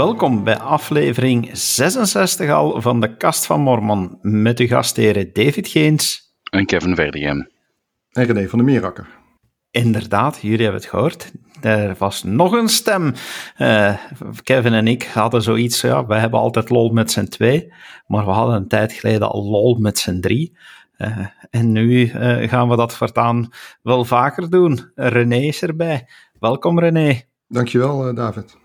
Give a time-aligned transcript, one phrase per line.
[0.00, 6.34] Welkom bij aflevering 66 al van de Kast van Mormon met uw gastheren David Geens
[6.50, 7.48] en Kevin Verdegem.
[8.10, 9.08] En René van der Meerakker.
[9.70, 11.32] Inderdaad, jullie hebben het gehoord.
[11.60, 13.14] Er was nog een stem.
[13.58, 13.96] Uh,
[14.42, 17.72] Kevin en ik hadden zoiets, ja, wij hebben altijd lol met z'n twee,
[18.06, 20.56] maar we hadden een tijd geleden al lol met z'n drie.
[20.98, 23.48] Uh, en nu uh, gaan we dat voortaan
[23.82, 24.90] wel vaker doen.
[24.94, 26.08] René is erbij.
[26.38, 27.20] Welkom René.
[27.48, 28.59] Dankjewel David.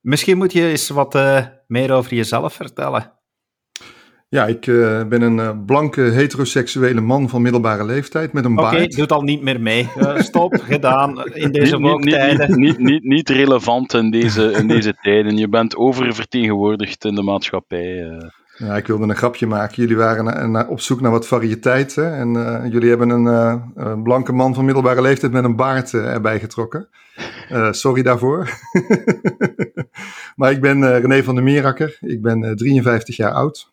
[0.00, 1.14] Misschien moet je eens wat
[1.66, 3.18] meer over jezelf vertellen.
[4.30, 8.74] Ja, ik uh, ben een uh, blanke heteroseksuele man van middelbare leeftijd met een baard.
[8.74, 9.88] Oké, doet al niet meer mee.
[9.98, 14.94] Uh, stop, gedaan in deze niet, niet, niet, niet, niet, relevant in deze, in deze
[15.02, 15.36] tijden.
[15.36, 18.20] Je bent oververtegenwoordigd in de maatschappij.
[18.60, 19.82] Ja, ik wilde een grapje maken.
[19.82, 21.96] Jullie waren op zoek naar wat variëteit.
[21.96, 22.32] En
[22.70, 23.24] jullie hebben een,
[23.74, 26.88] een, blanke man van middelbare leeftijd met een baard erbij getrokken.
[27.70, 28.48] sorry daarvoor.
[30.36, 31.98] maar ik ben René van der Meerakker.
[32.00, 33.72] Ik ben 53 jaar oud.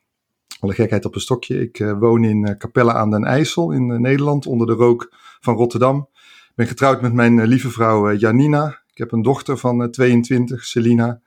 [0.60, 1.62] Alle gekheid op een stokje.
[1.62, 6.10] Ik woon in Capelle aan den IJssel in Nederland, onder de rook van Rotterdam.
[6.50, 8.82] Ik ben getrouwd met mijn lieve vrouw Janina.
[8.92, 11.22] Ik heb een dochter van 22, Selina.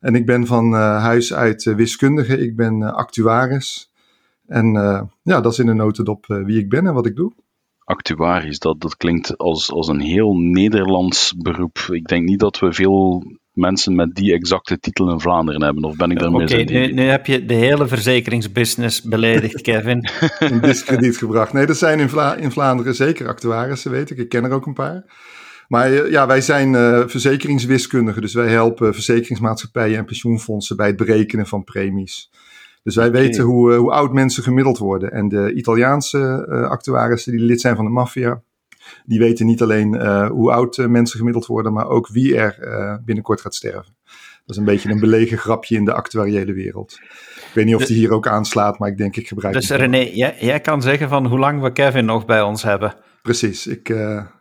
[0.00, 2.38] En ik ben van huis uit wiskundige.
[2.38, 3.92] Ik ben actuaris.
[4.46, 4.72] En
[5.22, 7.32] ja, dat is in een notendop wie ik ben en wat ik doe.
[7.84, 11.78] Actuaris, dat, dat klinkt als, als een heel Nederlands beroep.
[11.90, 13.24] Ik denk niet dat we veel
[13.58, 15.84] mensen met die exacte titel in Vlaanderen hebben.
[15.84, 20.08] Of ben ik daarmee Oké, nu, nu, heb je de hele verzekeringsbusiness beledigd, Kevin.
[20.38, 21.52] in discrediet gebracht.
[21.52, 24.18] Nee, er zijn in, Vla in Vlaanderen zeker actuarissen, weet ik.
[24.18, 25.04] Ik ken er ook een paar.
[25.68, 28.22] Maar eh, ja, wij zijn uh, verzekeringswiskundigen.
[28.22, 32.30] Dus wij helpen verzekeringsmaatschappijen en pensioenfondsen bij het berekenen van premies.
[32.82, 35.12] Dus wij weten hoe, uh, hoe oud mensen gemiddeld worden.
[35.12, 38.42] En de Italiaanse actuarissen die lid zijn van de maffia,
[39.04, 42.58] die weten niet alleen uh, hoe oud uh, mensen gemiddeld worden, maar ook wie er
[42.60, 43.96] uh, binnenkort gaat sterven.
[44.46, 46.98] Dat is een beetje een belegen grapje in de actuariële wereld.
[47.36, 50.10] Ik weet niet of die hier ook aanslaat, maar ik denk ik gebruik Dus René,
[50.12, 52.94] jij, jij, kan zeggen van hoe lang we Kevin nog bij ons hebben.
[53.22, 53.88] Precies, ik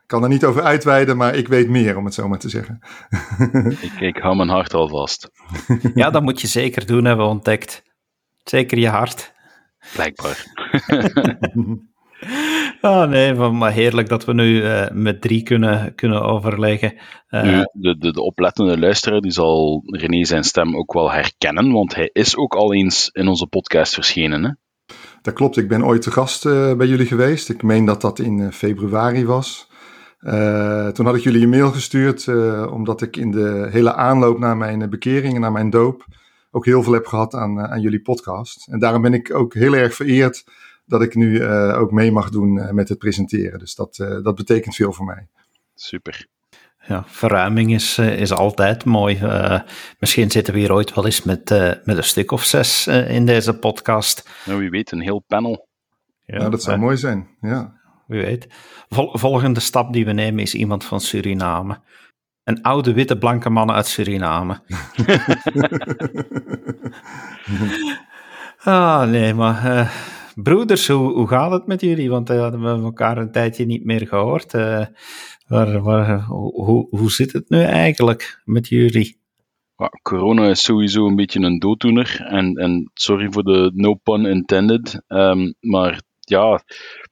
[0.07, 2.79] kan er niet over uitweiden, maar ik weet meer, om het zo maar te zeggen.
[3.87, 5.29] ik, ik hou mijn hart al vast.
[5.93, 7.83] ja, dat moet je zeker doen, hebben we ontdekt.
[8.43, 9.33] Zeker je hart.
[9.93, 10.45] Blijkbaar.
[12.81, 16.93] Ah, nee, maar heerlijk dat we nu uh, met drie kunnen, kunnen overleggen.
[17.29, 21.71] Uh, nu, de, de, de, oplettende luisteraar die zal René zijn stem ook wel herkennen,
[21.71, 24.43] want hij is ook al eens in onze podcast verschenen.
[24.43, 24.51] Hè?
[25.21, 27.49] Dat klopt, ik ben ooit te gast uh, bij jullie geweest.
[27.49, 29.69] Ik meen dat dat in februari was.
[30.93, 32.27] Toen had ik jullie een mail gestuurd,
[32.69, 36.05] omdat ik in de hele aanloop naar mijn bekering en naar mijn doop
[36.51, 38.67] ook heel veel heb gehad aan, aan jullie podcast.
[38.67, 40.43] En daarom ben ik ook heel erg vereerd
[40.85, 43.59] dat ik nu uh, ook mee mag doen uh, met het presenteren.
[43.59, 45.27] Dus dat, uh, dat betekent veel voor mij.
[45.75, 46.27] Super.
[46.87, 49.19] Ja, verruiming is, is altijd mooi.
[49.99, 51.49] misschien zitten we hier ooit wel eens met,
[51.83, 54.29] met een stuk of zes in deze podcast.
[54.45, 55.67] Nou, wie weet, een heel panel.
[56.25, 57.73] Ja, nou, dat zou mooi zijn, ja.
[58.07, 58.47] Wie weet.
[58.89, 61.79] Vol volgende stap die we nemen is iemand van Suriname.
[62.43, 64.57] Een oude witte blanke man uit Suriname.
[68.63, 69.91] ah, nee, maar
[70.35, 72.09] broeders, hoe, hoe gaat het met jullie?
[72.09, 74.53] Want uh, we hebben elkaar een tijdje niet meer gehoord.
[74.53, 74.85] Uh,
[75.47, 79.19] waar, waar, hoe, hoe zit het nu eigenlijk met jullie?
[79.75, 82.25] Ja, corona is sowieso een beetje een dooddoener.
[82.29, 85.01] En, en sorry voor de no pun intended.
[85.07, 86.61] Um, maar ja,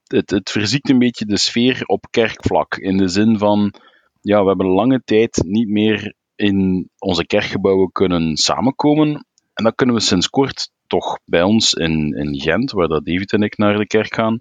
[0.08, 2.76] het, het verziekt een beetje de sfeer op kerkvlak.
[2.76, 3.74] In de zin van,
[4.22, 9.26] ja, we hebben lange tijd niet meer in onze kerkgebouwen kunnen samenkomen.
[9.54, 13.34] En dat kunnen we sinds kort toch bij ons in, in Gent, waar dat David
[13.34, 14.40] en ik naar de kerk gaan,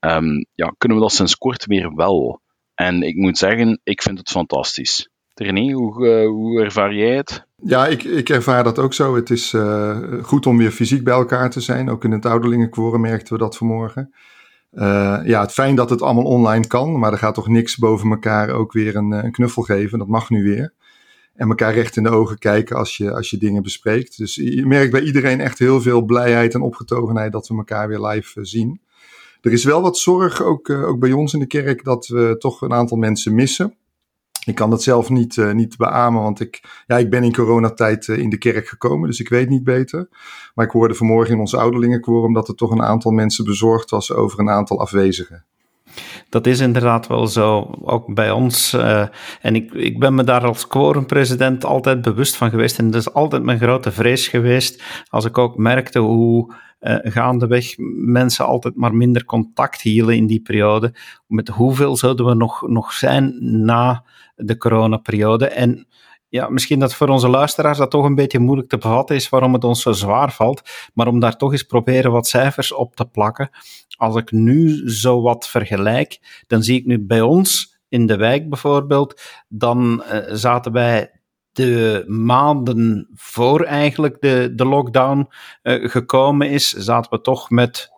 [0.00, 2.40] um, ja, kunnen we dat sinds kort weer wel.
[2.74, 5.08] En ik moet zeggen, ik vind het fantastisch.
[5.34, 7.46] René, hoe, uh, hoe ervaar jij het?
[7.56, 9.14] Ja, ik, ik ervaar dat ook zo.
[9.14, 11.90] Het is uh, goed om weer fysiek bij elkaar te zijn.
[11.90, 14.14] Ook in het ouderlingenquorum merkten we dat vanmorgen.
[14.72, 18.10] Uh, ja, het fijn dat het allemaal online kan, maar er gaat toch niks boven
[18.10, 19.98] elkaar ook weer een, een knuffel geven.
[19.98, 20.72] Dat mag nu weer
[21.34, 24.18] en elkaar recht in de ogen kijken als je, als je dingen bespreekt.
[24.18, 28.00] Dus je merkt bij iedereen echt heel veel blijheid en opgetogenheid dat we elkaar weer
[28.00, 28.80] live uh, zien.
[29.40, 32.60] Er is wel wat zorg, ook, ook bij ons in de kerk, dat we toch
[32.60, 33.74] een aantal mensen missen.
[34.46, 38.08] Ik kan dat zelf niet, uh, niet beamen, want ik, ja, ik ben in coronatijd
[38.08, 40.08] in de kerk gekomen, dus ik weet niet beter.
[40.54, 44.12] Maar ik hoorde vanmorgen in ons ouderlingenquorum dat er toch een aantal mensen bezorgd was
[44.12, 45.44] over een aantal afwezigen.
[46.28, 48.74] Dat is inderdaad wel zo, ook bij ons.
[48.74, 49.06] Uh,
[49.40, 52.78] en ik, ik ben me daar als quorumpresident altijd bewust van geweest.
[52.78, 57.74] En dat is altijd mijn grote vrees geweest, als ik ook merkte hoe uh, gaandeweg
[58.06, 60.94] mensen altijd maar minder contact hielden in die periode.
[61.26, 64.04] Met hoeveel zouden we nog, nog zijn na
[64.44, 65.46] de coronaperiode?
[65.46, 65.86] En
[66.28, 69.52] ja, misschien dat voor onze luisteraars dat toch een beetje moeilijk te bevatten is waarom
[69.52, 70.62] het ons zo zwaar valt.
[70.94, 73.50] Maar om daar toch eens proberen wat cijfers op te plakken.
[73.96, 78.48] Als ik nu zo wat vergelijk, dan zie ik nu bij ons in de wijk
[78.48, 81.10] bijvoorbeeld, dan uh, zaten wij
[81.52, 85.28] de maanden voor eigenlijk de, de lockdown
[85.62, 87.90] uh, gekomen is, zaten we toch met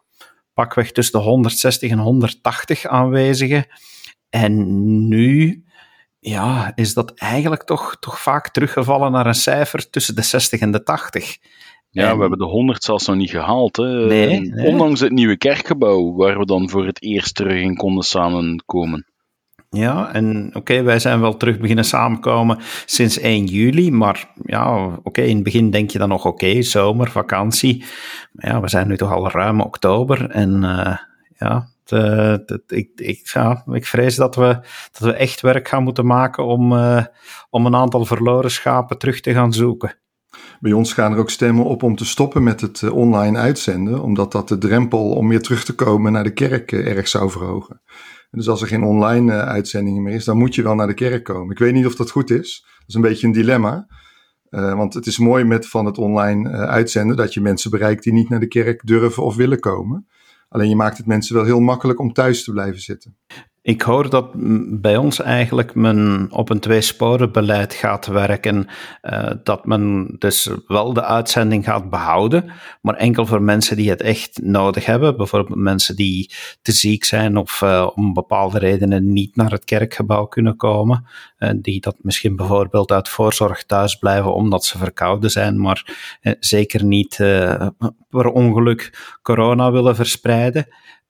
[0.55, 3.67] pakweg tussen de 160 en 180 aanwezigen.
[4.31, 5.64] En nu
[6.27, 10.71] ja, is dat eigenlijk toch, toch vaak teruggevallen naar een cijfer tussen de 60 en
[10.71, 11.39] de 80.
[11.91, 13.77] Ja, we hebben de 100 zelfs nog niet gehaald.
[13.77, 14.07] Hè.
[14.07, 19.07] Nee, Ondanks het nieuwe kerkgebouw, waar we dan voor het eerst terug in konden samenkomen.
[19.71, 25.23] Ja, en oké, wij zijn wel terug beginnen samenkomen sinds 1 juli, maar ja, oké,
[25.23, 27.85] in het begin denk je dan nog oké, zomer, vakantie.
[28.33, 30.97] Maar ja, we zijn nu toch al ruim oktober en uh,
[31.39, 33.35] ja, het, ik, ik,
[33.67, 34.59] ik vrees dat we,
[34.93, 37.05] dat we echt werk gaan moeten maken om, uh,
[37.51, 39.99] om een aantal verloren schapen terug te gaan zoeken.
[40.61, 44.03] Bij ons gaan er ook stemmen op om te stoppen met het uh, online uitzenden,
[44.03, 47.83] omdat dat de drempel om weer terug te komen naar de kerk erg zou verhogen.
[48.31, 51.25] Dus als er geen online uitzendingen meer is, dan moet je wel naar de kerk
[51.25, 51.51] komen.
[51.51, 52.65] Ik weet niet of dat goed is.
[52.79, 53.87] Dat is een beetje een dilemma.
[54.51, 58.29] Want het is mooi met van het online uitzenden dat je mensen bereikt die niet
[58.29, 60.07] naar de kerk durven of willen komen.
[60.55, 63.17] Alleen je maakt het mensen wel heel makkelijk om thuis te blijven zitten.
[63.65, 64.31] Ik hoor dat
[64.81, 68.67] bij ons eigenlijk men op een tweesporenbeleid gaat werken.
[69.03, 72.51] Uh, dat men dus wel de uitzending gaat behouden,
[72.83, 75.17] maar enkel voor mensen die het echt nodig hebben.
[75.17, 76.31] Bijvoorbeeld mensen die
[76.63, 81.07] te ziek zijn of uh, om bepaalde redenen niet naar het kerkgebouw kunnen komen.
[81.39, 85.97] Uh, die dat misschien bijvoorbeeld uit voorzorg thuis blijven omdat ze verkouden zijn, maar
[86.41, 87.17] zeker niet
[88.11, 90.67] per ongeluk corona willen verspreiden.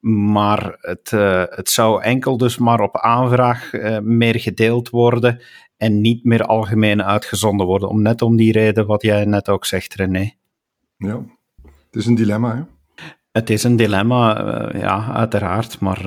[0.06, 5.40] Maar het, uh, het zou enkel dus maar op aanvraag uh, meer gedeeld worden
[5.76, 7.88] en niet meer algemeen uitgezonden worden.
[7.88, 10.30] Om, net om die reden wat jij net ook zegt, René.
[10.96, 11.22] Ja,
[11.62, 12.62] het is een dilemma, hè?
[13.34, 16.00] Het is een dilemma, uh, ja, uiteraard, maar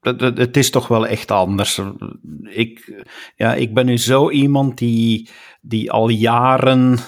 [0.00, 1.80] het, het, is toch wel echt anders.
[2.42, 3.04] Ik,
[3.36, 5.28] ja, ik ben nu zo iemand die,
[5.60, 6.98] die al jaren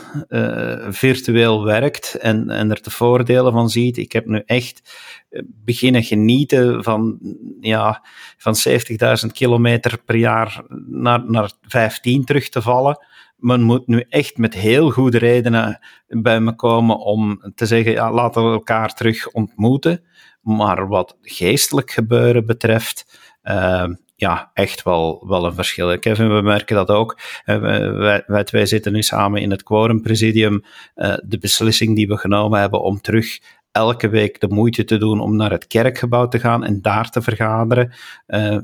[0.91, 3.97] virtueel werkt en, en er de voordelen van ziet.
[3.97, 4.97] Ik heb nu echt
[5.65, 7.19] beginnen genieten van,
[7.61, 8.05] ja,
[8.37, 8.55] van
[9.25, 13.07] 70.000 kilometer per jaar naar, naar 15 terug te vallen.
[13.43, 18.13] Men moet nu echt met heel goede redenen bij me komen om te zeggen, ja,
[18.13, 20.05] laten we elkaar terug ontmoeten.
[20.41, 25.99] Maar wat geestelijk gebeuren betreft, uh, ja, echt wel, wel een verschil.
[25.99, 27.19] Kevin, we merken dat ook.
[27.47, 27.59] Uh,
[27.97, 30.63] wij, wij twee zitten nu samen in het Quorum Presidium.
[30.97, 33.41] Uh, de beslissing die we genomen hebben om terug
[33.73, 37.23] elke week de moeite te doen om naar het kerkgebouw te gaan en daar te
[37.23, 37.93] vergaderen.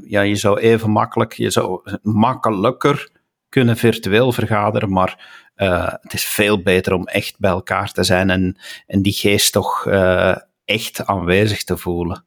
[0.06, 3.08] Ja, je zou even makkelijk, je zou makkelijker
[3.48, 8.30] kunnen virtueel vergaderen, maar uh, het is veel beter om echt bij elkaar te zijn
[8.30, 12.26] en, en die geest toch uh, echt aanwezig te voelen.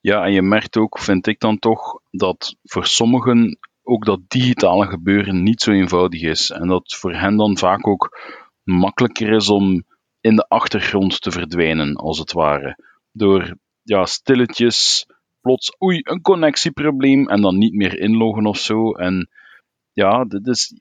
[0.00, 4.86] Ja, en je merkt ook, vind ik dan toch, dat voor sommigen ook dat digitale
[4.86, 6.50] gebeuren niet zo eenvoudig is.
[6.50, 8.18] En dat voor hen dan vaak ook
[8.62, 9.84] makkelijker is om
[10.20, 12.78] in de achtergrond te verdwijnen, als het ware.
[13.12, 15.06] Door ja, stilletjes
[15.40, 18.92] plots, oei, een connectieprobleem en dan niet meer inloggen of zo.
[18.92, 19.28] En
[19.94, 20.80] ja, dit is,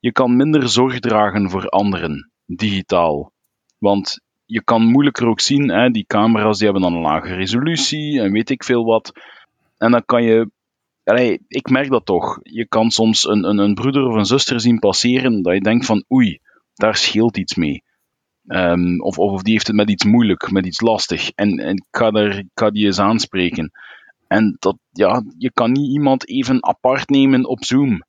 [0.00, 3.32] je kan minder zorg dragen voor anderen, digitaal.
[3.78, 8.20] Want je kan moeilijker ook zien, hè, die camera's die hebben dan een lage resolutie
[8.20, 9.12] en weet ik veel wat.
[9.78, 10.50] En dan kan je,
[11.48, 14.78] ik merk dat toch, je kan soms een, een, een broeder of een zuster zien
[14.78, 16.38] passeren dat je denkt van oei,
[16.74, 17.84] daar scheelt iets mee.
[18.48, 21.30] Um, of, of die heeft het met iets moeilijk, met iets lastig.
[21.30, 23.70] En, en ik, ga ik ga die eens aanspreken.
[24.26, 28.02] En dat, ja, je kan niet iemand even apart nemen op Zoom.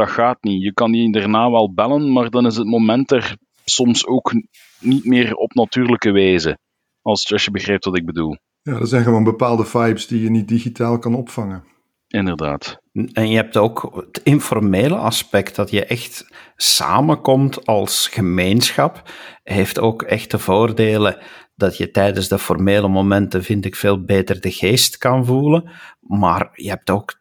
[0.00, 0.62] Dat gaat niet.
[0.62, 4.32] Je kan die daarna wel bellen, maar dan is het moment er soms ook
[4.80, 6.58] niet meer op natuurlijke wijze.
[7.02, 8.36] Als, als je begrijpt wat ik bedoel.
[8.62, 11.64] Ja, dat zijn gewoon bepaalde vibes die je niet digitaal kan opvangen.
[12.08, 12.78] Inderdaad.
[13.12, 19.02] En je hebt ook het informele aspect, dat je echt samenkomt als gemeenschap,
[19.42, 21.18] heeft ook echt de voordelen
[21.54, 25.70] dat je tijdens de formele momenten, vind ik, veel beter de geest kan voelen.
[26.00, 27.19] Maar je hebt ook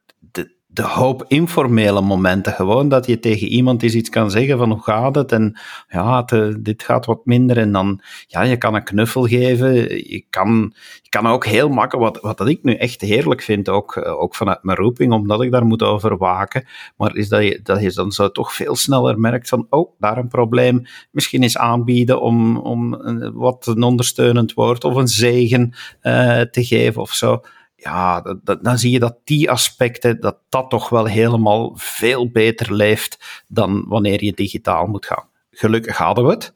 [0.80, 2.54] de hoop informele momenten.
[2.54, 5.32] Gewoon dat je tegen iemand eens iets kan zeggen van hoe gaat het?
[5.32, 5.60] En
[5.90, 7.58] ja, het, dit gaat wat minder.
[7.58, 9.74] En dan, ja, je kan een knuffel geven.
[10.10, 13.96] Je kan, je kan ook heel makkelijk, wat, wat ik nu echt heerlijk vind, ook,
[13.96, 16.66] eh, ook vanuit mijn roeping, omdat ik daar moet over waken,
[16.98, 20.18] maar is dat je, dat je dan zo toch veel sneller merkt van, oh, daar
[20.18, 23.02] een probleem, misschien eens aanbieden om, om
[23.34, 27.42] wat een ondersteunend woord of een zegen uh, te geven of zo
[27.82, 28.22] ja,
[28.62, 33.86] dan zie je dat die aspecten, dat dat toch wel helemaal veel beter leeft dan
[33.88, 35.28] wanneer je digitaal moet gaan.
[35.52, 36.54] Gelukkig hadden we het.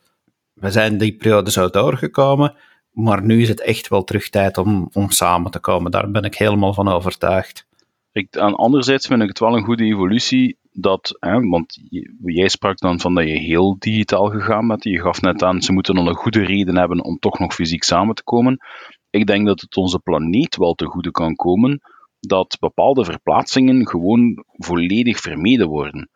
[0.53, 2.56] We zijn die periode zo doorgekomen,
[2.92, 5.92] maar nu is het echt wel terug tijd om, om samen te komen.
[5.92, 7.68] Daar ben ik helemaal van overtuigd.
[8.12, 11.80] Ik, en anderzijds vind ik het wel een goede evolutie dat, hè, want
[12.24, 14.84] jij sprak dan van dat je heel digitaal gegaan bent.
[14.84, 17.84] Je gaf net aan, ze moeten nog een goede reden hebben om toch nog fysiek
[17.84, 18.58] samen te komen.
[19.10, 21.82] Ik denk dat het onze planeet wel te goede kan komen
[22.27, 26.10] dat bepaalde verplaatsingen gewoon volledig vermeden worden.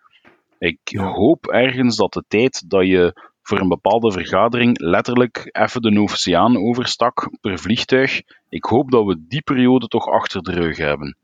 [0.60, 6.00] Ik hoop ergens dat de tijd dat je voor een bepaalde vergadering letterlijk even de
[6.00, 11.18] oceaan overstak per vliegtuig, ik hoop dat we die periode toch achter de rug hebben.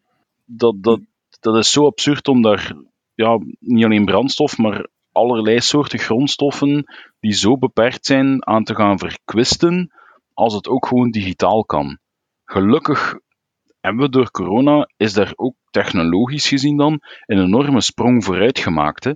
[0.45, 0.99] Dat, dat,
[1.39, 2.75] dat is zo absurd om daar
[3.13, 6.83] ja, niet alleen brandstof, maar allerlei soorten grondstoffen
[7.19, 9.91] die zo beperkt zijn aan te gaan verkwisten,
[10.33, 11.97] als het ook gewoon digitaal kan.
[12.45, 13.19] Gelukkig
[13.79, 19.03] hebben we door corona, is daar ook technologisch gezien dan een enorme sprong vooruit gemaakt.
[19.03, 19.11] Hè.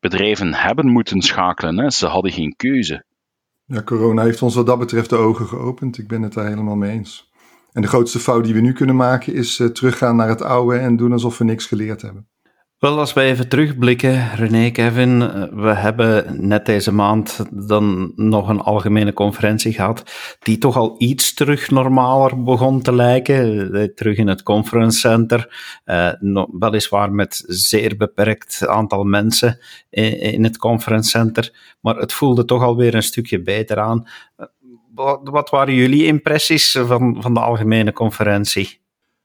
[0.00, 1.90] Bedrijven hebben moeten schakelen, hè.
[1.90, 3.04] ze hadden geen keuze.
[3.64, 5.98] Ja, corona heeft ons wat dat betreft de ogen geopend.
[5.98, 7.30] Ik ben het daar helemaal mee eens.
[7.72, 10.78] En de grootste fout die we nu kunnen maken is uh, teruggaan naar het oude
[10.78, 12.28] en doen alsof we niks geleerd hebben.
[12.80, 18.48] Wel, als we even terugblikken, René, Kevin, eh, we hebben net deze maand dan nog
[18.48, 20.02] een algemene conferentie gehad,
[20.38, 23.72] die toch al iets terug normaler begon te lijken.
[23.74, 25.48] Eh, terug in het conference center,
[25.84, 26.12] uh,
[26.58, 29.58] weliswaar met zeer beperkt aantal mensen
[29.90, 34.08] in het conference center, maar het voelde toch alweer een stukje beter aan.
[34.94, 38.80] Wat, wat waren jullie impressies van, van de algemene conferentie?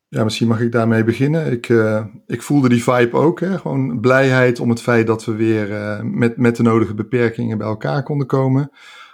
[0.08, 1.52] Ja, misschien mag ik daarmee beginnen.
[1.52, 3.40] Ik, uh, ik voelde die vibe ook.
[3.40, 3.58] Hè?
[3.58, 7.68] Gewoon blijheid om het feit dat we weer uh, met, met de nodige beperkingen bij
[7.68, 8.72] elkaar konden komen.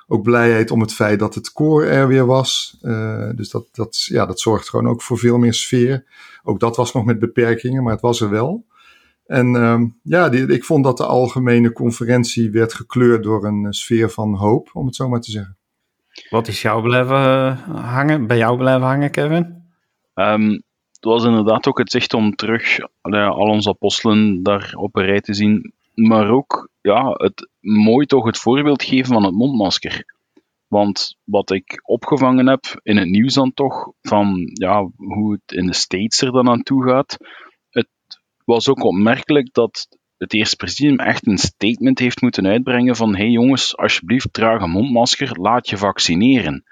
[0.08, 2.78] Ook blijheid om het feit dat het koor er weer was.
[2.82, 6.06] Uh, dus dat, dat, ja, dat zorgt gewoon ook voor veel meer sfeer.
[6.44, 8.66] Ook dat was nog met beperkingen, maar het was er wel.
[9.26, 14.10] En uh, ja, die, ik vond dat de algemene conferentie werd gekleurd door een sfeer
[14.10, 15.58] van hoop, om het zo maar te zeggen.
[16.30, 19.64] Wat is jou blijven hangen, bij jou blijven hangen, Kevin?
[20.16, 20.64] Um, het
[21.04, 25.34] was inderdaad ook het zicht om terug al onze apostelen daar op een rij te
[25.34, 25.74] zien.
[25.94, 30.06] Maar ook ja, het mooi toch het voorbeeld geven van het mondmasker.
[30.68, 35.66] Want wat ik opgevangen heb in het nieuws dan toch, van ja, hoe het in
[35.66, 37.18] de States er dan aan toe gaat.
[37.70, 37.88] Het
[38.46, 43.30] was ook opmerkelijk dat het eerste presidium echt een statement heeft moeten uitbrengen van hey
[43.30, 46.64] jongens, alsjeblieft draag een mondmasker, laat je vaccineren.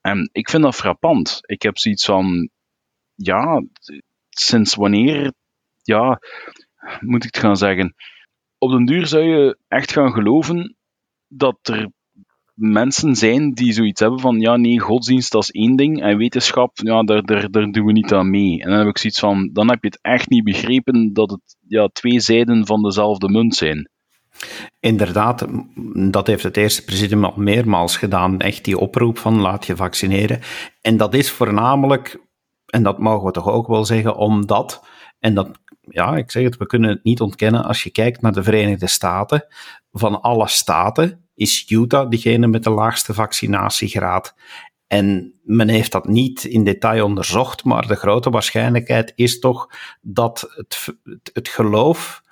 [0.00, 1.38] En ik vind dat frappant.
[1.42, 2.48] Ik heb zoiets van,
[3.14, 3.62] ja,
[4.30, 5.32] sinds wanneer,
[5.82, 6.20] ja,
[7.00, 7.94] moet ik het gaan zeggen?
[8.58, 10.76] Op den duur zou je echt gaan geloven
[11.28, 11.90] dat er
[12.54, 16.70] mensen zijn die zoiets hebben van, ja, nee, godsdienst dat is één ding en wetenschap,
[16.74, 18.62] ja, daar, daar, daar doen we niet aan mee.
[18.62, 21.56] En dan heb ik zoiets van, dan heb je het echt niet begrepen dat het
[21.68, 23.88] ja, twee zijden van dezelfde munt zijn.
[24.80, 25.46] Inderdaad,
[26.10, 28.38] dat heeft het eerste presidium al meermaals gedaan.
[28.38, 30.40] Echt die oproep van laat je vaccineren.
[30.80, 32.20] En dat is voornamelijk
[32.74, 34.84] en dat mogen we toch ook wel zeggen, omdat,
[35.18, 35.50] en dat,
[35.80, 38.86] ja, ik zeg het, we kunnen het niet ontkennen, als je kijkt naar de Verenigde
[38.86, 39.46] Staten,
[39.92, 44.34] van alle staten is Utah degene met de laagste vaccinatiegraad.
[44.86, 49.68] En men heeft dat niet in detail onderzocht, maar de grote waarschijnlijkheid is toch
[50.00, 50.96] dat het,
[51.32, 52.22] het geloof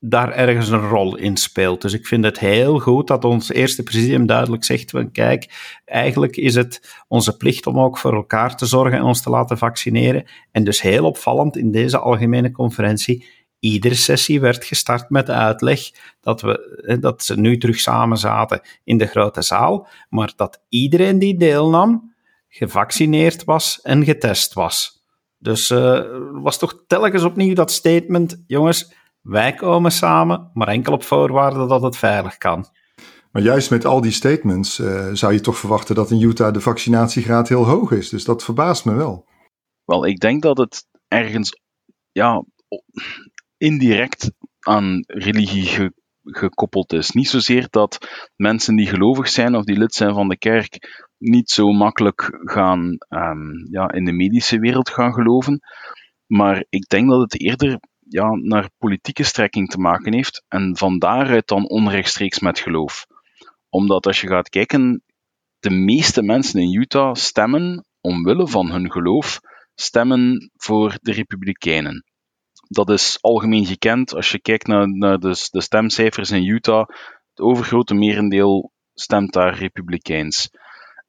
[0.00, 1.82] daar ergens een rol in speelt.
[1.82, 6.36] Dus ik vind het heel goed dat ons eerste presidium duidelijk zegt van kijk, eigenlijk
[6.36, 10.24] is het onze plicht om ook voor elkaar te zorgen en ons te laten vaccineren.
[10.52, 13.26] En dus heel opvallend in deze algemene conferentie,
[13.58, 15.80] iedere sessie werd gestart met de uitleg
[16.20, 21.18] dat, we, dat ze nu terug samen zaten in de grote zaal, maar dat iedereen
[21.18, 22.14] die deelnam
[22.48, 24.96] gevaccineerd was en getest was.
[25.38, 26.00] Dus uh,
[26.32, 31.82] was toch telkens opnieuw dat statement, jongens, wij komen samen, maar enkel op voorwaarde dat
[31.82, 32.66] het veilig kan.
[33.32, 36.60] Maar juist met al die statements uh, zou je toch verwachten dat in Utah de
[36.60, 38.08] vaccinatiegraad heel hoog is.
[38.08, 39.26] Dus dat verbaast me wel.
[39.84, 41.60] Wel, ik denk dat het ergens
[42.12, 42.44] ja,
[43.56, 45.90] indirect aan religie
[46.22, 47.10] gekoppeld is.
[47.10, 47.98] Niet zozeer dat
[48.36, 50.78] mensen die gelovig zijn of die lid zijn van de kerk
[51.18, 55.60] niet zo makkelijk gaan um, ja, in de medische wereld gaan geloven.
[56.26, 60.98] Maar ik denk dat het eerder ja, naar politieke strekking te maken heeft en van
[60.98, 63.06] daaruit dan onrechtstreeks met geloof.
[63.68, 65.02] Omdat als je gaat kijken,
[65.58, 69.40] de meeste mensen in Utah stemmen omwille van hun geloof,
[69.74, 72.04] stemmen voor de Republikeinen.
[72.68, 74.14] Dat is algemeen gekend.
[74.14, 76.88] Als je kijkt naar, de, de stemcijfers in Utah,
[77.30, 80.50] het overgrote merendeel stemt daar Republikeins.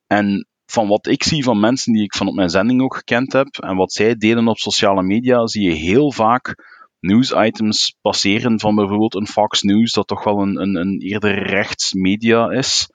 [0.08, 3.34] En van wat ik zie van mensen die ik van op mijn zending ook gekend
[3.34, 6.56] heb en wat zij delen op sociale media, zie je heel vaak
[7.00, 11.94] nieuwsitems passeren van bijvoorbeeld een Fox News, dat toch wel een, een, een eerder rechts
[11.94, 12.90] media is.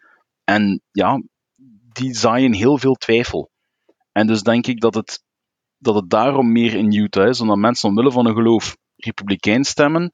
[0.45, 1.23] En ja,
[1.93, 3.51] die zaaien heel veel twijfel.
[4.13, 5.23] En dus denk ik dat het,
[5.79, 10.11] dat het daarom meer in Utah is, omdat mensen omwille van een geloof republikein stemmen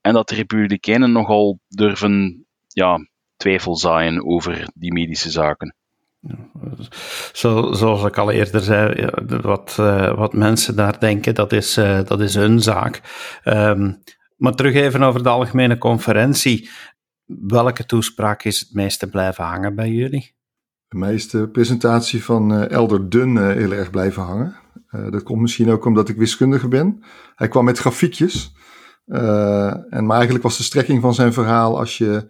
[0.00, 5.74] en dat de republikeinen nogal durven ja, twijfel zaaien over die medische zaken.
[7.32, 9.10] Zo, zoals ik al eerder zei,
[9.42, 13.00] wat, uh, wat mensen daar denken, dat is, uh, dat is hun zaak.
[13.44, 14.02] Um,
[14.36, 16.70] maar terug even over de algemene conferentie.
[17.24, 20.34] Welke toespraak is het meeste blijven hangen bij jullie?
[20.88, 24.56] De meeste presentatie van uh, Elder Dunn heel erg blijven hangen.
[25.10, 27.04] dat komt misschien ook omdat ik wiskundige ben.
[27.34, 28.52] Hij kwam met grafiekjes.
[29.06, 32.26] en maar eigenlijk was de strekking van zijn verhaal als je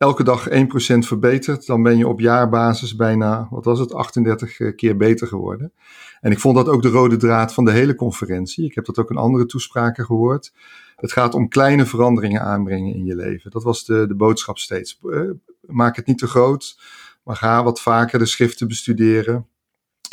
[0.00, 0.52] elke dag 1%
[0.98, 5.72] verbetert, dan ben je op jaarbasis bijna, wat was het, 38 eh, keer beter geworden.
[6.20, 8.64] En ik vond dat ook de rode draad van de hele conferentie.
[8.64, 10.52] Ik heb dat ook in andere toespraken gehoord.
[10.96, 13.50] Het gaat om kleine veranderingen aanbrengen in je leven.
[13.50, 14.98] Dat was de, de boodschap steeds.
[15.10, 15.20] Eh,
[15.60, 16.80] maak het niet te groot,
[17.24, 19.46] maar ga wat vaker de schriften bestuderen.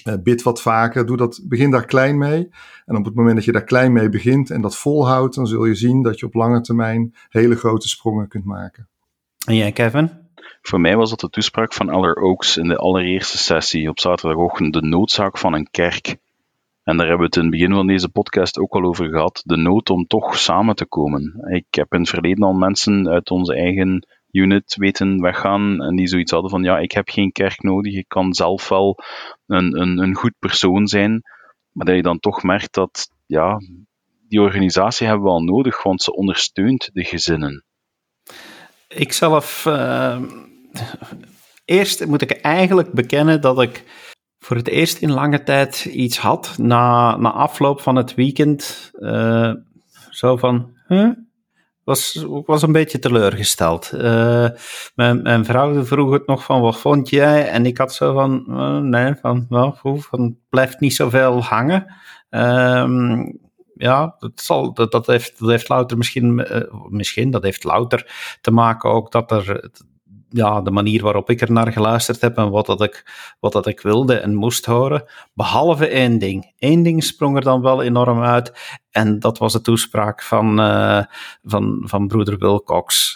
[0.07, 2.49] Uh, bid wat vaker, doe dat, begin daar klein mee.
[2.85, 5.65] En op het moment dat je daar klein mee begint en dat volhoudt, dan zul
[5.65, 8.87] je zien dat je op lange termijn hele grote sprongen kunt maken.
[9.47, 10.11] En jij, Kevin?
[10.61, 14.73] Voor mij was dat de toespraak van Eller Oaks in de allereerste sessie op zaterdagochtend,
[14.73, 16.17] de noodzaak van een kerk.
[16.83, 19.41] En daar hebben we het in het begin van deze podcast ook al over gehad,
[19.45, 21.53] de nood om toch samen te komen.
[21.53, 26.07] Ik heb in het verleden al mensen uit onze eigen unit weten weggaan en die
[26.07, 28.99] zoiets hadden van ja, ik heb geen kerk nodig, ik kan zelf wel
[29.45, 31.21] een, een, een goed persoon zijn.
[31.71, 33.57] Maar dat je dan toch merkt dat ja,
[34.27, 37.65] die organisatie hebben we wel nodig, want ze ondersteunt de gezinnen.
[38.87, 39.65] Ik zelf.
[39.67, 40.21] Uh,
[41.65, 43.83] eerst moet ik eigenlijk bekennen dat ik
[44.39, 46.53] voor het eerst in lange tijd iets had.
[46.57, 48.91] Na, na afloop van het weekend.
[48.93, 49.53] Uh,
[50.09, 50.75] zo van.
[50.87, 51.09] Huh?
[51.83, 53.91] Was, was een beetje teleurgesteld.
[53.93, 54.47] Uh,
[54.95, 57.49] mijn, vrouw vroeg het nog van, wat vond jij?
[57.49, 58.43] En ik had zo van,
[58.89, 61.93] nee, van, well, van, blijft niet zoveel hangen.
[62.29, 63.23] Uh,
[63.77, 68.37] ja, dat, zal, dat, dat, heeft, dat heeft louter misschien, uh, misschien, dat heeft louter
[68.41, 69.71] te maken ook dat er,
[70.29, 73.05] ja, de manier waarop ik er naar geluisterd heb en wat, dat ik,
[73.39, 75.03] wat dat ik wilde en moest horen.
[75.33, 76.53] Behalve één ding.
[76.59, 78.77] Eén ding sprong er dan wel enorm uit.
[78.91, 81.03] En dat was de toespraak van, uh,
[81.43, 83.15] van, van broeder Wilcox.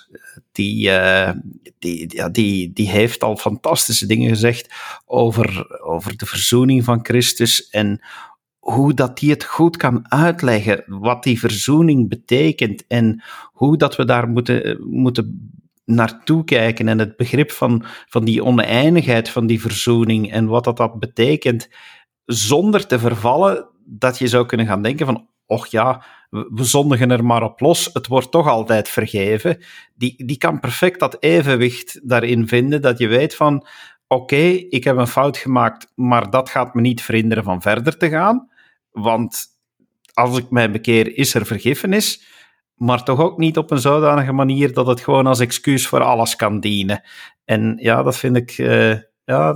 [0.52, 1.32] Die, uh,
[1.80, 4.74] die, ja, die, die heeft al fantastische dingen gezegd
[5.06, 8.02] over, over de verzoening van Christus en
[8.62, 14.06] hoe dat die het goed kan uitleggen, wat die verzoening betekent en hoe dat we
[14.06, 15.52] daar moeten, moeten
[15.86, 20.78] naartoe kijken en het begrip van, van die oneindigheid van die verzoening en wat dat,
[20.78, 21.70] dat betekent,
[22.26, 27.26] zonder te vervallen dat je zou kunnen gaan denken van, och ja, we zondigen er
[27.26, 29.58] maar op los, het wordt toch altijd vergeven.
[29.96, 33.68] Die, die kan perfect dat evenwicht daarin vinden, dat je weet van,
[34.08, 38.10] oké, ik heb een fout gemaakt, maar dat gaat me niet verhinderen van verder te
[38.10, 38.51] gaan.
[38.92, 39.46] Want
[40.14, 42.30] als ik mij bekeer, is er vergiffenis.
[42.76, 46.36] Maar toch ook niet op een zodanige manier dat het gewoon als excuus voor alles
[46.36, 47.04] kan dienen.
[47.46, 48.58] En ja, dat vind ik.
[48.58, 49.54] Uh, ja,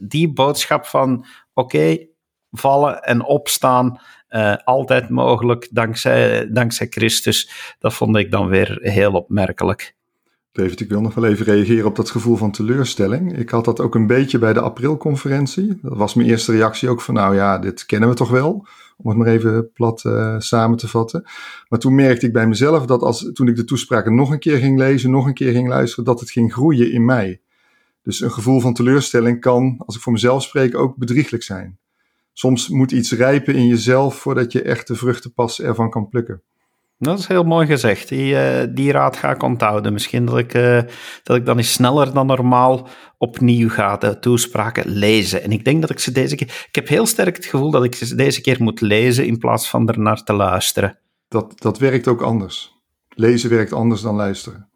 [0.00, 2.06] die boodschap van: oké,
[2.50, 4.00] vallen en opstaan.
[4.28, 7.50] Uh, altijd mogelijk dankzij, dankzij Christus.
[7.78, 9.96] Dat vond ik dan weer heel opmerkelijk.
[10.54, 13.38] David, ik wil nog wel even reageren op dat gevoel van teleurstelling.
[13.38, 15.78] Ik had dat ook een beetje bij de aprilconferentie.
[15.82, 18.66] Dat was mijn eerste reactie ook van, nou ja, dit kennen we toch wel.
[18.96, 21.24] Om het maar even plat uh, samen te vatten.
[21.68, 24.58] Maar toen merkte ik bij mezelf dat als, toen ik de toespraken nog een keer
[24.58, 27.40] ging lezen, nog een keer ging luisteren, dat het ging groeien in mij.
[28.02, 31.78] Dus een gevoel van teleurstelling kan, als ik voor mezelf spreek, ook bedrieglijk zijn.
[32.32, 36.42] Soms moet iets rijpen in jezelf voordat je echt de vruchten pas ervan kan plukken.
[36.98, 38.08] Dat is heel mooi gezegd.
[38.08, 39.92] Die, uh, die raad ga ik onthouden.
[39.92, 40.80] Misschien dat ik, uh,
[41.22, 45.42] dat ik dan eens sneller dan normaal opnieuw ga de toespraken lezen.
[45.42, 46.64] En ik denk dat ik ze deze keer.
[46.68, 49.70] Ik heb heel sterk het gevoel dat ik ze deze keer moet lezen in plaats
[49.70, 50.98] van er naar te luisteren.
[51.28, 52.72] Dat, dat werkt ook anders.
[53.08, 54.68] Lezen werkt anders dan luisteren.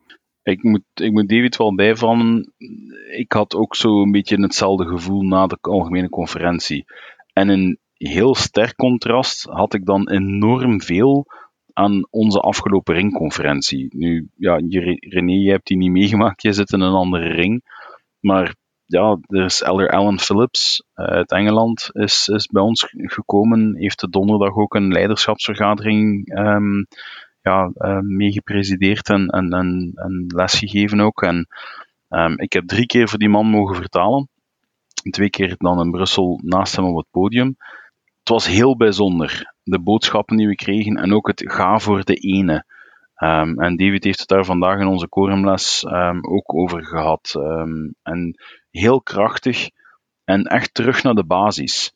[0.43, 2.53] Ik moet, ik moet David wel bijvallen.
[3.17, 6.85] Ik had ook zo een beetje hetzelfde gevoel na de algemene conferentie.
[7.33, 11.27] En een heel sterk contrast had ik dan enorm veel
[11.79, 13.97] aan onze afgelopen ringconferentie.
[13.97, 14.57] Nu, ja,
[15.01, 17.63] René, je hebt die niet meegemaakt, je zit in een andere ring.
[18.21, 18.55] Maar
[18.87, 24.11] ja, er is Elder Alan Phillips uit Engeland is, is bij ons gekomen, heeft de
[24.11, 26.87] donderdag ook een leiderschapsvergadering um,
[27.43, 31.23] ja, uh, meegepresideerd en, en, en, en lesgegeven ook.
[31.23, 31.47] En
[32.09, 34.29] um, ik heb drie keer voor die man mogen vertalen.
[35.11, 37.57] twee keer dan in Brussel naast hem op het podium.
[38.19, 42.15] Het was heel bijzonder, de boodschappen die we kregen en ook het ga voor de
[42.15, 42.65] ene.
[43.23, 47.35] Um, en David heeft het daar vandaag in onze quorumles um, ook over gehad.
[47.37, 48.35] Um, en
[48.71, 49.71] heel krachtig
[50.25, 51.93] en echt terug naar de basis.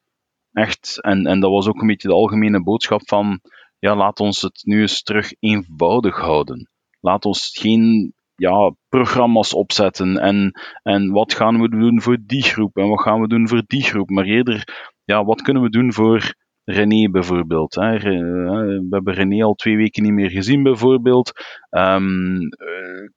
[0.53, 3.41] Echt, en, en dat was ook een beetje de algemene boodschap van,
[3.79, 6.71] ja, laat ons het nu eens terug eenvoudig houden.
[7.01, 12.77] Laat ons geen ja, programma's opzetten en, en wat gaan we doen voor die groep
[12.77, 15.93] en wat gaan we doen voor die groep, maar eerder, ja, wat kunnen we doen
[15.93, 17.75] voor René bijvoorbeeld.
[17.75, 17.99] Hè.
[17.99, 21.33] We hebben René al twee weken niet meer gezien bijvoorbeeld.
[21.71, 22.49] Um,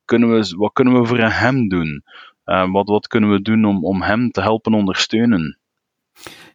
[0.06, 2.04] kunnen we, wat kunnen we voor hem doen?
[2.46, 5.58] Uh, wat, wat kunnen we doen om, om hem te helpen ondersteunen?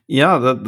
[0.06, 0.58] Ja,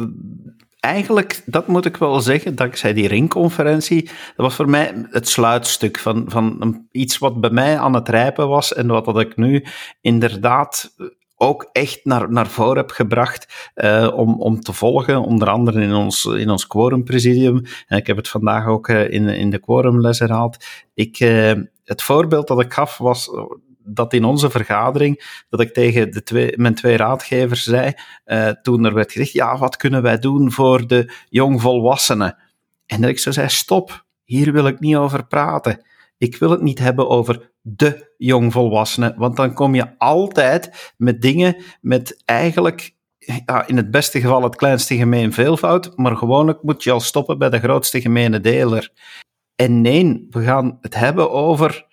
[0.79, 5.99] eigenlijk, dat moet ik wel zeggen, dankzij die ringconferentie, dat was voor mij het sluitstuk
[5.99, 9.65] van, van iets wat bij mij aan het rijpen was en wat dat ik nu
[10.01, 10.95] inderdaad
[11.43, 15.93] ook echt naar, naar voren heb gebracht uh, om, om te volgen, onder andere in
[15.93, 17.61] ons, in ons quorumpresidium.
[17.87, 20.65] En ik heb het vandaag ook uh, in, in de quorumles herhaald.
[20.93, 21.51] Ik, uh,
[21.83, 23.29] het voorbeeld dat ik gaf was
[23.85, 27.93] dat in onze vergadering, dat ik tegen de twee, mijn twee raadgevers zei,
[28.61, 32.37] toen er werd gezegd, ja, wat kunnen wij doen voor de jongvolwassenen?
[32.85, 35.81] En dat ik zo zei, stop, hier wil ik niet over praten.
[36.23, 41.55] Ik wil het niet hebben over de jongvolwassenen, want dan kom je altijd met dingen
[41.81, 42.95] met eigenlijk
[43.65, 47.49] in het beste geval het kleinste gemeen veelvoud, maar gewoonlijk moet je al stoppen bij
[47.49, 48.91] de grootste gemene deler.
[49.55, 51.85] En nee, we gaan het hebben over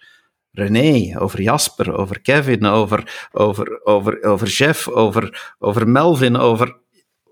[0.50, 6.80] René, over Jasper, over Kevin, over, over, over, over Jeff, over, over Melvin, over,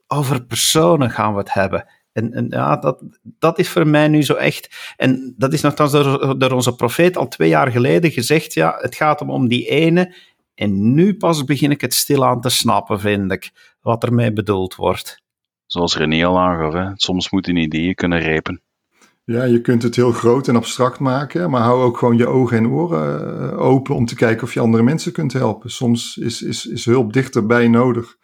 [0.07, 1.87] over personen gaan we het hebben.
[2.19, 4.95] En, en ja, dat, dat is voor mij nu zo echt.
[4.97, 8.55] En dat is nogthans door, door onze profeet al twee jaar geleden gezegd.
[8.55, 10.15] Ja, het gaat om, om die ene.
[10.55, 13.51] En nu pas begin ik het stilaan te snappen, vind ik,
[13.81, 15.23] wat ermee bedoeld wordt.
[15.67, 16.91] Zoals René al aangaf, hè?
[16.95, 18.63] soms moeten ideeën kunnen rijpen.
[19.25, 22.57] Ja, je kunt het heel groot en abstract maken, maar hou ook gewoon je ogen
[22.57, 25.71] en oren eh, open om te kijken of je andere mensen kunt helpen.
[25.71, 28.18] Soms is, is, is hulp dichterbij nodig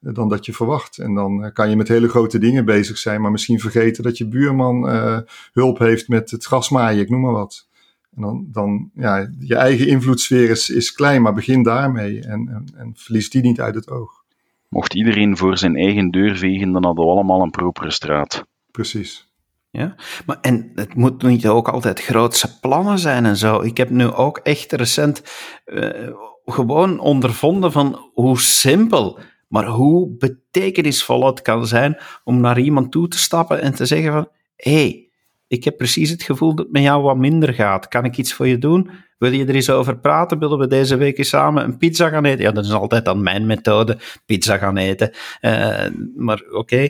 [0.00, 0.98] dan dat je verwacht.
[0.98, 4.18] En dan eh, kan je met hele grote dingen bezig zijn, maar misschien vergeten dat
[4.18, 5.18] je buurman uh,
[5.52, 7.68] hulp heeft met het grasmaaien, ik noem maar wat.
[8.14, 12.64] En dan, dan ja, je eigen invloedssfeer is, is klein, maar begin daarmee en, en,
[12.76, 14.24] en verlies die niet uit het oog.
[14.68, 18.46] Mocht iedereen voor zijn eigen deur vegen, dan hadden we allemaal een propere straat.
[18.70, 19.26] Precies.
[19.70, 19.94] Ja,
[20.26, 23.60] maar en het moet niet ook altijd grootse plannen zijn en zo.
[23.60, 25.22] Ik heb nu ook echt recent
[25.66, 26.10] uh,
[26.44, 33.08] gewoon ondervonden van hoe simpel maar hoe betekenisvol het kan zijn om naar iemand toe
[33.08, 35.08] te stappen en te zeggen van, hé, hey,
[35.46, 37.88] ik heb precies het gevoel dat het met jou wat minder gaat.
[37.88, 38.90] Kan ik iets voor je doen?
[39.18, 40.38] Wil je er eens over praten?
[40.38, 42.44] Willen we deze week eens samen een pizza gaan eten?
[42.44, 45.10] Ja, dat is altijd dan mijn methode, pizza gaan eten.
[45.40, 46.88] Uh, maar oké.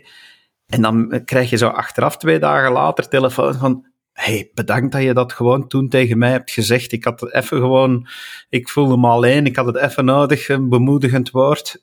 [0.66, 5.14] En dan krijg je zo achteraf, twee dagen later, telefoon van, hey, bedankt dat je
[5.14, 6.92] dat gewoon toen tegen mij hebt gezegd.
[6.92, 8.07] Ik had het even gewoon,
[8.49, 11.83] ik voelde me alleen, ik had het even nodig, een bemoedigend woord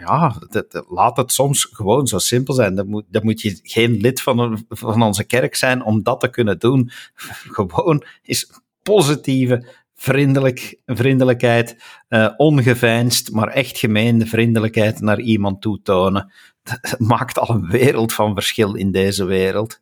[0.00, 2.74] ja, dat, laat het soms gewoon zo simpel zijn.
[2.74, 6.58] Dan moet, moet je geen lid van, van onze kerk zijn om dat te kunnen
[6.58, 6.90] doen.
[7.56, 11.76] Gewoon is positieve vriendelijk, vriendelijkheid,
[12.08, 16.32] uh, ongeveinsd, maar echt gemeende vriendelijkheid naar iemand toe tonen.
[16.62, 19.80] Dat maakt al een wereld van verschil in deze wereld.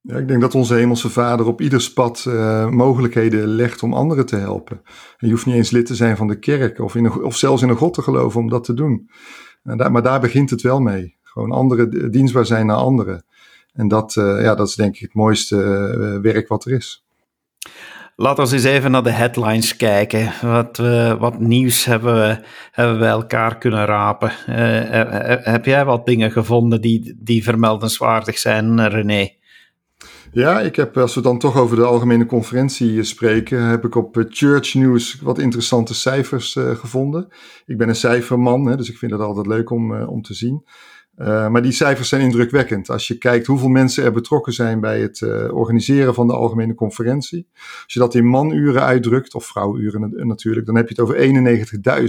[0.00, 4.26] Ja, ik denk dat onze Hemelse Vader op ieder pad uh, mogelijkheden legt om anderen
[4.26, 4.80] te helpen.
[5.16, 7.62] En je hoeft niet eens lid te zijn van de kerk of, in of zelfs
[7.62, 9.10] in een God te geloven om dat te doen.
[9.64, 11.16] Daar, maar daar begint het wel mee.
[11.22, 13.24] Gewoon anderen dienstbaar zijn naar anderen.
[13.72, 17.04] En dat, uh, ja, dat is denk ik het mooiste uh, werk wat er is.
[18.16, 20.32] Laten we eens even naar de headlines kijken.
[20.42, 20.76] Wat,
[21.18, 24.32] wat nieuws hebben we, hebben we elkaar kunnen rapen?
[25.42, 29.30] heb jij wat dingen gevonden die, die vermeldenswaardig zijn, René?
[30.34, 34.24] Ja, ik heb, als we dan toch over de algemene conferentie spreken, heb ik op
[34.28, 37.28] Church News wat interessante cijfers uh, gevonden.
[37.66, 40.64] Ik ben een cijferman, hè, dus ik vind het altijd leuk om, om te zien.
[41.16, 42.90] Maar die cijfers zijn indrukwekkend.
[42.90, 47.48] Als je kijkt hoeveel mensen er betrokken zijn bij het organiseren van de algemene conferentie.
[47.54, 51.16] Als je dat in manuren uitdrukt, of vrouwuren natuurlijk, dan heb je het over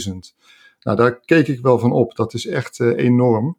[0.02, 0.36] 91.000.
[0.80, 2.16] Nou, daar keek ik wel van op.
[2.16, 3.58] Dat is echt enorm.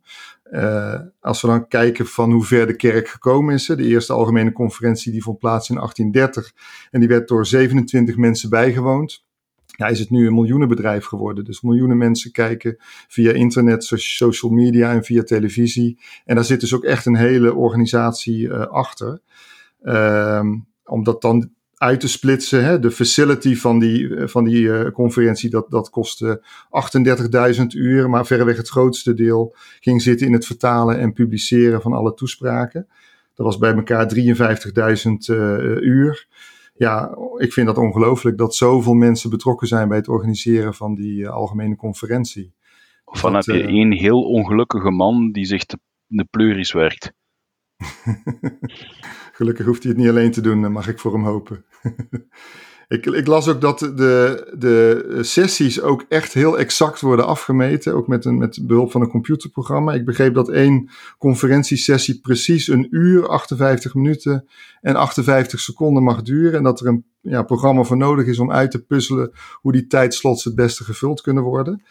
[0.50, 3.66] Uh, als we dan kijken van hoe ver de kerk gekomen is.
[3.66, 6.52] De eerste algemene conferentie die vond plaats in 1830
[6.90, 9.24] en die werd door 27 mensen bijgewoond.
[9.66, 11.44] Ja, is het nu een miljoenenbedrijf geworden.
[11.44, 12.76] Dus miljoenen mensen kijken
[13.08, 15.98] via internet, social media en via televisie.
[16.24, 19.20] En daar zit dus ook echt een hele organisatie uh, achter.
[19.82, 20.40] Uh,
[20.84, 22.64] omdat dan uit te splitsen.
[22.64, 22.78] Hè.
[22.78, 26.42] De facility van die, van die conferentie, dat, dat kostte
[27.58, 28.10] 38.000 uur.
[28.10, 32.88] Maar verreweg het grootste deel ging zitten in het vertalen en publiceren van alle toespraken.
[33.34, 35.12] Dat was bij elkaar 53.000
[35.80, 36.26] uur
[36.76, 41.28] ja, ik vind dat ongelooflijk dat zoveel mensen betrokken zijn bij het organiseren van die
[41.28, 42.54] algemene conferentie.
[43.04, 47.12] Of dan heb je één heel ongelukkige man die zich de, de pleuris werkt.
[49.36, 51.64] Gelukkig hoeft hij het niet alleen te doen, mag ik voor hem hopen.
[52.88, 58.06] ik, ik, las ook dat de, de sessies ook echt heel exact worden afgemeten, ook
[58.06, 59.92] met, een, met behulp van een computerprogramma.
[59.92, 64.48] Ik begreep dat één conferentiesessie precies een uur, 58 minuten
[64.80, 66.58] en 58 seconden mag duren.
[66.58, 69.86] En dat er een ja, programma voor nodig is om uit te puzzelen hoe die
[69.86, 71.82] tijdslots het beste gevuld kunnen worden.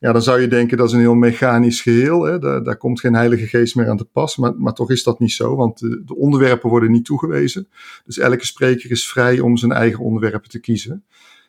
[0.00, 2.22] Ja, dan zou je denken dat is een heel mechanisch geheel.
[2.22, 2.38] Hè?
[2.38, 4.36] Daar, komt geen heilige geest meer aan te pas.
[4.36, 7.68] Maar, maar toch is dat niet zo, want de, de, onderwerpen worden niet toegewezen.
[8.04, 11.04] Dus elke spreker is vrij om zijn eigen onderwerpen te kiezen.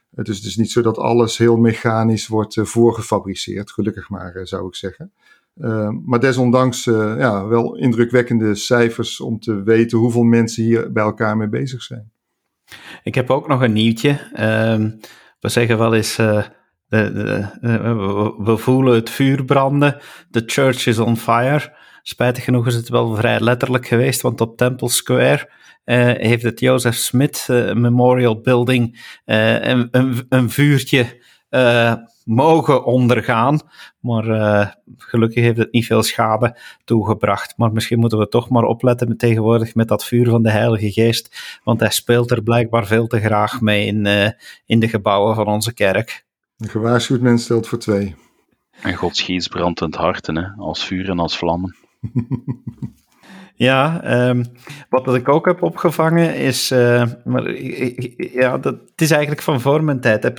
[0.09, 3.71] Dus het is niet zo dat alles heel mechanisch wordt uh, voorgefabriceerd.
[3.71, 5.11] Gelukkig maar, uh, zou ik zeggen.
[5.57, 11.37] Uh, maar desondanks ja, wel indrukwekkende cijfers om te weten hoeveel mensen hier bij elkaar
[11.37, 12.11] mee bezig zijn.
[13.03, 14.29] Ik heb ook nog een nieuwtje.
[14.33, 14.89] Ehm,
[15.39, 16.19] we zeggen wel eens
[16.91, 19.97] we voelen het vuur branden.
[20.31, 21.73] The church is on fire.
[22.03, 25.49] Spijtig genoeg is het wel vrij letterlijk geweest, want op Temple Square
[25.85, 31.29] uh, heeft het Joseph Smith uh, Memorial Building een, een, een, vuurtje
[32.25, 33.59] mogen ondergaan.
[33.99, 34.23] Maar
[34.97, 37.53] gelukkig heeft het niet veel schade toegebracht.
[37.57, 40.91] Maar misschien moeten we toch maar opletten met, tegenwoordig met dat vuur van de Heilige
[40.91, 44.05] Geest, want hij speelt er blijkbaar veel te graag mee in,
[44.65, 46.29] in de gebouwen van onze kerk.
[46.61, 48.15] Een gewaarschuwd mens stelt voor twee.
[48.81, 50.47] En Gods geest brandt in het hè?
[50.57, 51.75] als vuur en als vlammen.
[53.55, 54.45] Ja, um,
[54.89, 57.61] wat ik ook heb opgevangen is, uh, maar
[58.33, 60.23] ja, dat het is eigenlijk van voor mijn tijd.
[60.23, 60.37] Heb,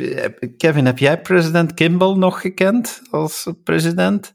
[0.57, 4.33] Kevin, heb jij president Kimball nog gekend als president?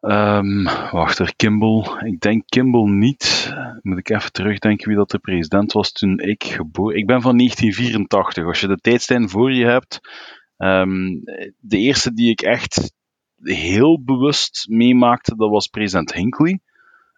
[0.00, 1.84] Um, wacht er, Kimball.
[2.04, 3.54] Ik denk Kimball niet.
[3.82, 6.96] Moet ik even terugdenken wie dat de president was toen ik geboren.
[6.96, 8.44] Ik ben van 1984.
[8.44, 10.00] Als je de tijdstijn voor je hebt,
[10.58, 11.22] Um,
[11.60, 12.92] de eerste die ik echt
[13.42, 16.60] heel bewust meemaakte, dat was president Hinckley.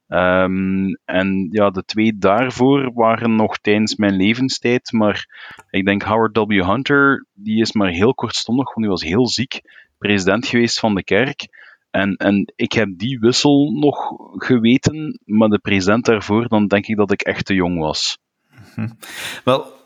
[0.08, 5.26] Um, en ja, de twee daarvoor waren nog tijdens mijn levenstijd, maar
[5.70, 6.64] ik denk Howard W.
[6.64, 9.60] Hunter, die is maar heel kortstondig, want die was heel ziek,
[9.98, 11.48] president geweest van de kerk.
[11.90, 16.96] En, en ik heb die wissel nog geweten, maar de president daarvoor, dan denk ik
[16.96, 18.18] dat ik echt te jong was.
[19.44, 19.79] Wel,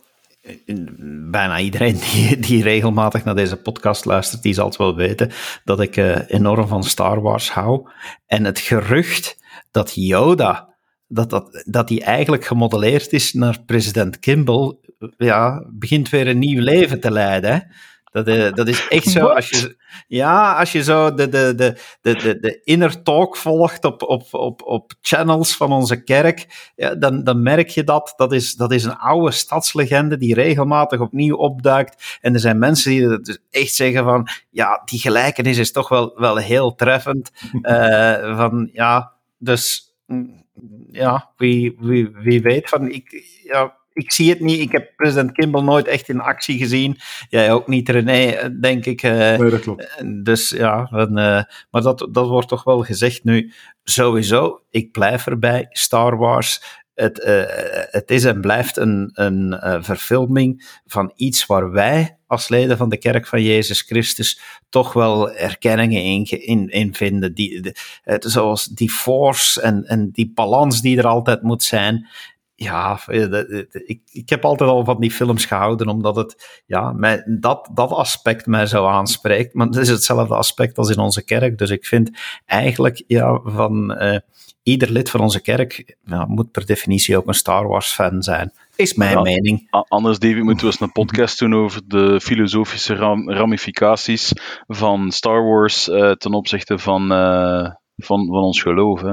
[1.30, 5.30] bijna iedereen die, die regelmatig naar deze podcast luistert, die zal het wel weten
[5.64, 7.88] dat ik uh, enorm van Star Wars hou.
[8.26, 9.38] En het gerucht
[9.70, 10.74] dat Yoda,
[11.07, 14.76] dat, dat, dat die eigenlijk gemodelleerd is naar president Kimball,
[15.16, 17.52] ja, begint weer een nieuw leven te leiden.
[17.52, 17.59] Hè?
[18.04, 19.26] Dat, uh, dat is echt zo.
[19.26, 19.76] Als je,
[20.07, 24.35] ja, als je zo de, de, de, de, de, de inner talk volgt op, op,
[24.35, 28.12] op, op channels van onze kerk, ja, dan, dan merk je dat.
[28.16, 32.18] Dat is, dat is een oude stadslegende die regelmatig opnieuw opduikt.
[32.20, 36.12] En er zijn mensen die dus echt zeggen van, ja, die gelijkenis is toch wel,
[36.16, 37.30] wel heel treffend.
[37.62, 40.44] Uh, van, ja, dus, mm,
[40.90, 44.61] ja, wie, wie, wie weet van, ik, ja, ik zie het niet.
[44.61, 46.98] Ik heb president Kimball nooit echt in actie gezien.
[47.28, 49.02] Jij ook niet, René, denk ik.
[49.02, 50.02] Uh, nee, dat klopt.
[50.24, 51.07] Dus ja, uh,
[51.70, 53.52] maar dat, dat wordt toch wel gezegd nu.
[53.85, 55.66] Sowieso, ik blijf erbij.
[55.70, 57.42] Star Wars, het, uh,
[57.90, 62.98] het is en blijft een, een verfilming van iets waar wij als leden van de
[62.98, 67.35] kerk van Jezus Christus toch wel erkenningen in, in, in vinden.
[67.35, 67.74] Die, de,
[68.20, 72.07] zoals die force en, en die balans die er altijd moet zijn
[72.57, 77.23] ja, eh, ik, ik heb altijd al van die films gehouden, omdat het, ja, mij,
[77.40, 79.55] dat, dat aspect mij zo aanspreekt.
[79.55, 81.59] Maar het is hetzelfde aspect als in onze kerk.
[81.59, 82.11] Dus ik vind
[82.47, 84.19] eigenlijk, ja, van uh,
[84.62, 88.53] ieder lid van onze kerk ja, moet per definitie ook een Star Wars fan zijn.
[88.77, 89.67] Is mijn mening.
[89.71, 92.95] Anders, David, moeten we eens een podcast doen over de filosofische
[93.27, 94.33] ramificaties
[94.67, 97.09] van Star Wars uh, ten opzichte van,
[97.97, 99.01] van, van ons geloof.
[99.01, 99.12] Hè.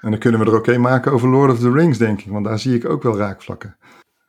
[0.00, 2.30] En dan kunnen we er ook een maken over Lord of the Rings, denk ik.
[2.30, 3.76] Want daar zie ik ook wel raakvlakken.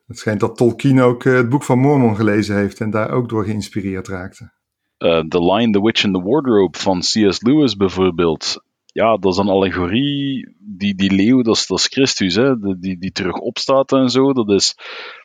[0.08, 3.29] Het schijnt dat Tolkien ook uh, het boek van Mormon gelezen heeft en daar ook
[3.29, 4.51] door geïnspireerd raakte.
[4.99, 7.41] Uh, the Lion, the Witch and the Wardrobe van C.S.
[7.41, 8.63] Lewis bijvoorbeeld.
[8.86, 10.55] Ja, dat is een allegorie.
[10.60, 12.79] Die, die leeuw, dat is, dat is Christus, hè?
[12.79, 14.34] Die, die terug opstaat en zo.
[14.34, 14.75] Dat is,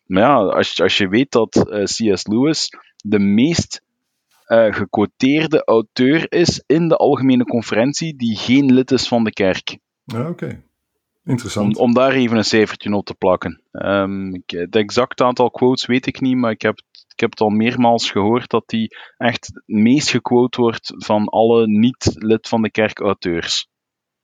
[0.07, 2.26] maar ja, als, als je weet dat uh, C.S.
[2.26, 3.83] Lewis de meest
[4.46, 9.78] gequoteerde auteur is in de algemene conferentie die geen lid is van de kerk.
[10.04, 10.62] Oké.
[11.24, 11.76] Interessant.
[11.76, 13.62] Om, om daar even een cijfertje op te plakken.
[13.72, 17.40] Um, ik, het exact aantal quotes weet ik niet, maar ik heb, ik heb het
[17.40, 22.70] al meermaals gehoord dat die echt het meest gequote wordt van alle niet-lid van de
[22.70, 23.68] kerk auteurs.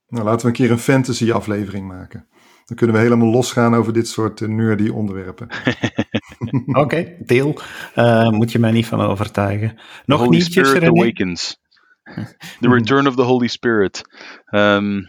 [0.07, 2.27] Nou, laten we een keer een fantasy aflevering maken.
[2.65, 5.47] Dan kunnen we helemaal losgaan over dit soort uh, nerdy onderwerpen.
[6.65, 7.59] Oké, okay, deel.
[7.95, 9.79] Uh, moet je mij niet van overtuigen.
[10.05, 10.89] Nog Holy nieuwtjes, Spirit?
[10.89, 11.59] Awakens.
[12.59, 14.01] The Return of the Holy Spirit.
[14.49, 15.05] Um,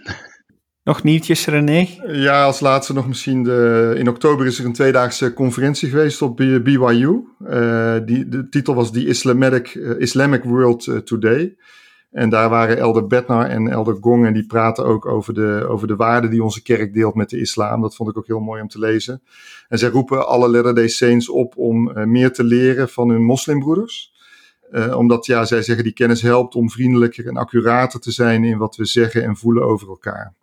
[0.85, 1.89] nog nieuwtjes, René?
[2.07, 3.43] Ja, als laatste nog misschien.
[3.43, 7.25] De, in oktober is er een tweedaagse conferentie geweest op BYU.
[7.41, 11.57] Uh, die, de titel was The Islamic, uh, Islamic World uh, Today.
[12.11, 15.87] En daar waren Elder Bednar en Elder Gong en die praten ook over de, over
[15.87, 17.81] de waarden die onze kerk deelt met de islam.
[17.81, 19.23] Dat vond ik ook heel mooi om te lezen.
[19.69, 24.13] En zij roepen alle Latter-day Saints op om meer te leren van hun moslimbroeders.
[24.95, 28.77] Omdat ja, zij zeggen die kennis helpt om vriendelijker en accurater te zijn in wat
[28.77, 30.35] we zeggen en voelen over elkaar.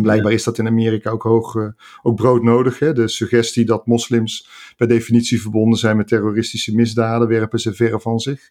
[0.00, 1.68] En blijkbaar is dat in Amerika ook hoog, uh,
[2.02, 2.78] ook broodnodig.
[2.78, 2.92] Hè?
[2.92, 8.18] De suggestie dat moslims per definitie verbonden zijn met terroristische misdaden werpen ze verre van
[8.18, 8.50] zich.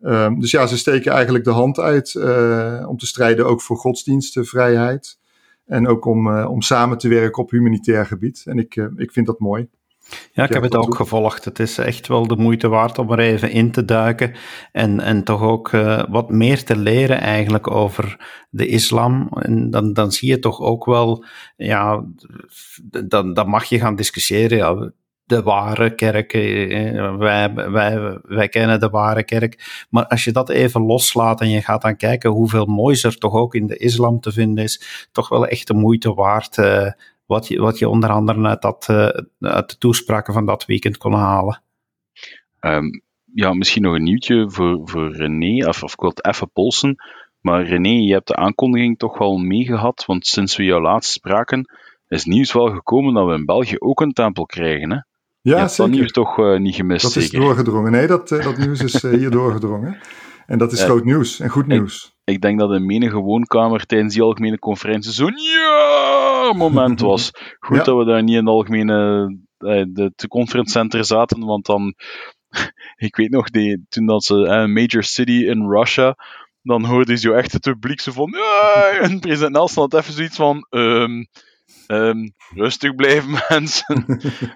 [0.00, 3.76] Um, dus ja, ze steken eigenlijk de hand uit uh, om te strijden ook voor
[3.76, 5.18] godsdienstvrijheid.
[5.66, 8.42] En ook om, uh, om samen te werken op humanitair gebied.
[8.44, 9.68] En ik, ik vind dat mooi.
[10.32, 11.44] Ja, ik heb het ook gevolgd.
[11.44, 14.34] Het is echt wel de moeite waard om er even in te duiken.
[14.72, 19.28] En, en toch ook uh, wat meer te leren eigenlijk over de islam.
[19.28, 21.24] En dan, dan zie je toch ook wel,
[21.56, 22.04] ja,
[23.04, 24.58] dan, dan mag je gaan discussiëren.
[24.58, 24.90] Ja,
[25.24, 26.32] de ware kerk.
[27.18, 29.86] Wij, wij, wij kennen de ware kerk.
[29.90, 33.34] Maar als je dat even loslaat en je gaat dan kijken hoeveel moois er toch
[33.34, 36.56] ook in de islam te vinden is, toch wel echt de moeite waard.
[36.56, 36.90] Uh,
[37.26, 39.08] wat, je, wat je onder andere uit, dat, uh,
[39.40, 41.62] uit de toespraken van dat weekend kon halen.
[42.60, 43.02] Um,
[43.34, 46.96] ja, misschien nog een nieuwtje voor, voor René, of, of ik wil het even polsen.
[47.40, 51.70] Maar René, je hebt de aankondiging toch wel meegehad, want sinds we jou laatst spraken,
[52.08, 54.96] is nieuws wel gekomen dat we in België ook een tempel krijgen, hè?
[55.40, 55.90] Ja, je hebt zeker.
[55.90, 57.92] dat nieuws toch uh, niet gemist, Dat is doorgedrongen.
[57.92, 59.98] Nee, dat, uh, dat nieuws is uh, hier doorgedrongen.
[60.46, 60.84] En dat is Ja.
[60.84, 62.14] groot nieuws en goed nieuws.
[62.24, 67.30] Ik denk dat in menige woonkamer tijdens die algemene conferentie zo'n ja moment was.
[67.66, 67.82] Goed Ja.
[67.82, 69.26] dat we daar niet in de algemene
[69.58, 71.94] eh, de, de conference center zaten, want dan,
[73.08, 76.14] ik weet nog, die, toen dat ze eh, Major City in Russia,
[76.62, 80.12] dan hoorde je zo echt het publiek zo van, ja, en president Nelson had even
[80.14, 81.24] zoiets van, ehm,
[81.86, 84.04] ehm, rustig blijven mensen.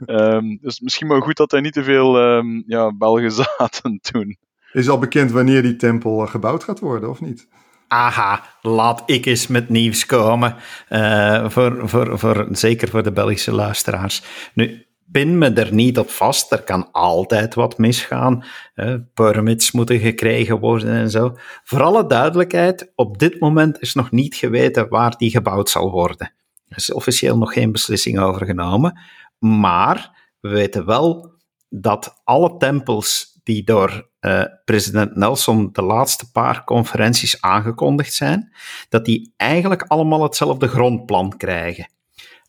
[0.07, 2.19] Ehm, dus misschien maar goed dat er niet te veel
[2.67, 4.37] ja, Belgen zaten toen.
[4.73, 7.49] Is al bekend wanneer die tempel eh, gebouwd gaat worden, of niet?
[7.89, 10.57] Aha, laat ik eens met nieuws komen.
[10.89, 14.23] Uh, voor, voor, voor, zeker voor de Belgische luisteraars.
[14.55, 16.53] Nu, pin me er niet op vast.
[16.53, 18.45] Er kan altijd wat misgaan.
[18.75, 21.37] Uh, permits moeten gekregen worden en zo.
[21.65, 26.33] Voor alle duidelijkheid, op dit moment is nog niet geweten waar die gebouwd zal worden.
[26.69, 29.01] Er is officieel nog geen beslissing over genomen.
[29.39, 31.35] Maar we weten wel
[31.69, 38.53] dat alle tempels die door uh, president Nelson de laatste paar conferenties aangekondigd zijn,
[38.89, 41.89] dat die eigenlijk allemaal hetzelfde grondplan krijgen.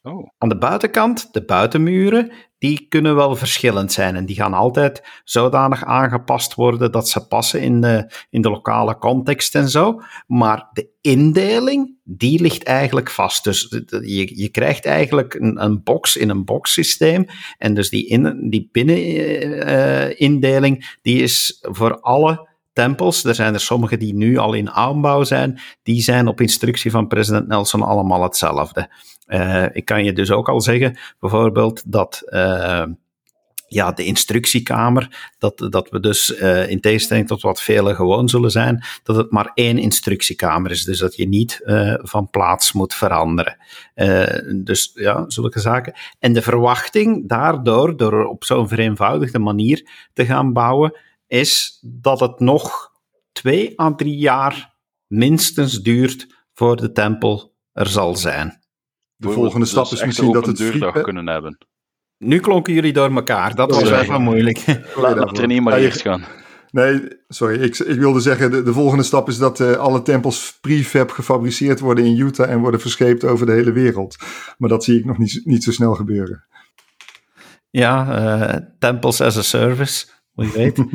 [0.04, 0.30] Oh.
[0.38, 5.86] Aan de buitenkant, de buitenmuren, die kunnen wel verschillend zijn en die gaan altijd zodanig
[5.86, 10.02] aangepast worden dat ze passen in de, in de lokale context en zo.
[10.28, 13.44] Maar de indeling, die ligt eigenlijk vast.
[13.44, 13.68] Dus
[14.02, 17.26] je, je krijgt eigenlijk een, een box in een box systeem
[17.58, 23.60] en dus die, in, die binnenindeling, uh, die is voor alle tempels, er zijn er
[23.60, 28.24] sommige die nu al in aanbouw zijn, die zijn op instructie van president Nelson allemaal
[28.24, 28.90] hetzelfde.
[29.34, 32.84] Uh, ik kan je dus ook al zeggen, bijvoorbeeld, dat uh,
[33.68, 38.52] ja, de instructiekamer, dat, dat we dus uh, in tegenstelling tot wat velen gewoon zullen
[38.52, 40.84] zijn, dat het maar één instructiekamer is.
[40.84, 41.62] Dus dat je niet
[42.02, 43.58] van plaats moet veranderen.
[44.64, 45.94] dus ja, zulke zaken.
[46.20, 52.40] En de verwachting daardoor, door op zo'n vereenvoudigde manier te gaan bouwen, is dat het
[52.40, 52.92] nog
[53.32, 54.76] twee à drie jaar
[55.08, 58.61] minstens duurt voor de tempel er zal zijn.
[59.22, 61.58] De volgende stap is misschien dat het deurdag kunnen hebben.
[62.18, 64.66] Nu klonken jullie door elkaar, dat was even moeilijk.
[64.96, 66.24] Laat, laat René maar eerst gaan.
[66.72, 67.62] Nee, sorry.
[67.62, 71.80] Ik, ik wilde zeggen, de, de volgende stap is dat eh, alle tempels prefab gefabriceerd
[71.80, 74.18] worden in Utah en worden verscheept over de hele wereld.
[74.58, 76.46] Maar dat zie ik nog niet, niet zo snel gebeuren.
[77.70, 80.78] Ja, uh, temples as a service, wie weet.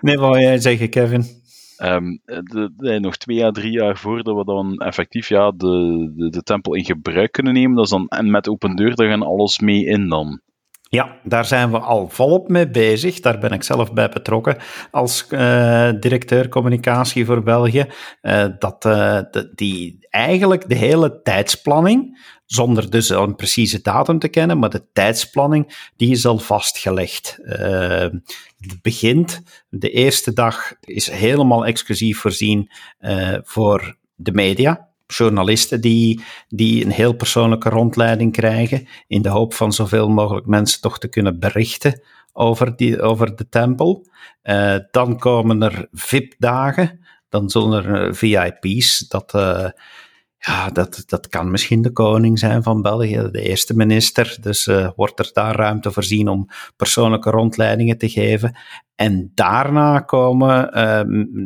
[0.00, 1.42] nee, wat wil jij zeggen, Kevin?
[1.80, 6.74] De, nog twee à drie jaar voordat we dan effectief ja, de, de, de tempel
[6.74, 9.84] in gebruik kunnen nemen, dat is dan, en met open deur, daar gaan alles mee
[9.84, 10.40] in dan.
[10.92, 13.20] Ja, daar zijn we al volop mee bezig.
[13.20, 14.56] Daar ben ik zelf bij betrokken
[14.90, 17.86] als uh, directeur communicatie voor België.
[18.22, 22.18] Uh, dat de, die eigenlijk de hele tijdsplanning,
[22.52, 27.38] zonder dus een precieze datum te kennen, maar de tijdsplanning, die is al vastgelegd.
[28.58, 32.70] het begint, de eerste dag is helemaal exclusief voorzien
[33.42, 39.72] voor de media journalisten die, die een heel persoonlijke rondleiding krijgen, in de hoop van
[39.72, 44.06] zoveel mogelijk mensen toch te kunnen berichten over, die, over de tempel.
[44.42, 49.68] Uh, dan komen er VIP-dagen, dan zullen er eh, VIP's, dat, uh,
[50.40, 54.36] ja, dat, dat kan misschien de koning zijn van België, de eerste minister.
[54.40, 58.56] Dus uh, wordt er daar ruimte voorzien om persoonlijke rondleidingen te geven.
[58.94, 61.00] En daarna komen uh,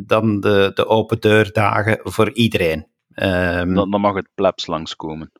[0.05, 2.87] dan de, de open deurdagen voor iedereen.
[3.15, 5.31] Um, dan, dan, mag het plebs langskomen.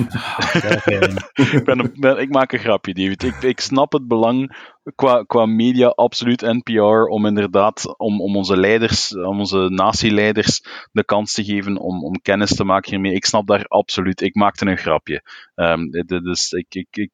[1.34, 1.64] ik,
[1.99, 3.24] ben ik, maak een grapje, David.
[3.24, 4.55] Ik, ik snap het belang
[4.95, 11.03] qua, qua media absoluut NPR om inderdaad om, om onze leiders, om onze natieleiders de
[11.03, 13.13] kans te geven om, om kennis te maken hiermee.
[13.13, 14.21] Ik snap daar absoluut.
[14.21, 15.21] Ik maakte een grapje.
[15.55, 15.89] Um,
[16.23, 17.11] dus ik, ik, ik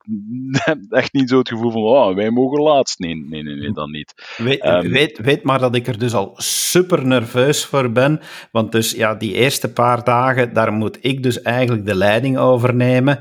[0.51, 2.99] heb echt niet zo het gevoel van oh, wij mogen laatst.
[2.99, 4.13] Nee, nee, nee, nee dan niet.
[4.37, 8.19] Weet, um, weet, weet maar dat ik er dus al super nerveus voor ben.
[8.51, 13.19] Want dus ja, die eerste paar dagen, daar moet ik dus eigenlijk de leiding overnemen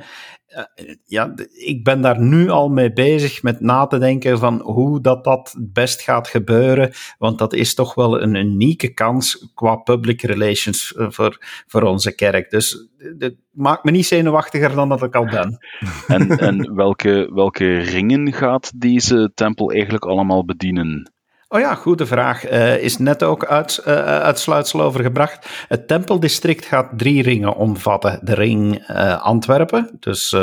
[1.04, 5.24] ja, ik ben daar nu al mee bezig met na te denken van hoe dat,
[5.24, 6.92] dat het best gaat gebeuren.
[7.18, 12.14] Want dat is toch wel een unieke kans qua public relations eh, voor, voor onze
[12.14, 12.50] kerk.
[12.50, 12.88] Dus
[13.18, 15.58] het maakt me niet zenuwachtiger dan dat ik al ben.
[16.06, 21.13] En, en welke, welke ringen gaat deze tempel eigenlijk allemaal bedienen?
[21.54, 22.50] Oh ja, goede vraag.
[22.50, 25.64] Uh, is net ook uit, uh, uitsluitsel over gebracht.
[25.68, 28.20] Het tempeldistrict gaat drie ringen omvatten.
[28.22, 28.86] De ring
[29.20, 30.36] Antwerpen, dus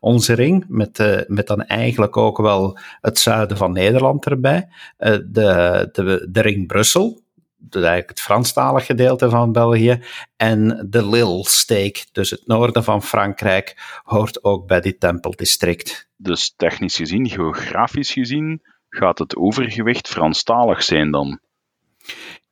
[0.00, 4.68] onze ring, met, met dan eigenlijk ook wel het zuiden van Nederland erbij.
[4.96, 7.22] de, de, de ring Brussel,
[7.56, 10.02] dus eigenlijk het Franstalig gedeelte van België.
[10.36, 16.08] En de Lille-steek, dus het noorden van Frankrijk, hoort ook bij dit tempeldistrict.
[16.16, 18.62] Dus technisch gezien, geografisch gezien,
[18.94, 21.40] gaat het overgewicht Franstalig zijn dan?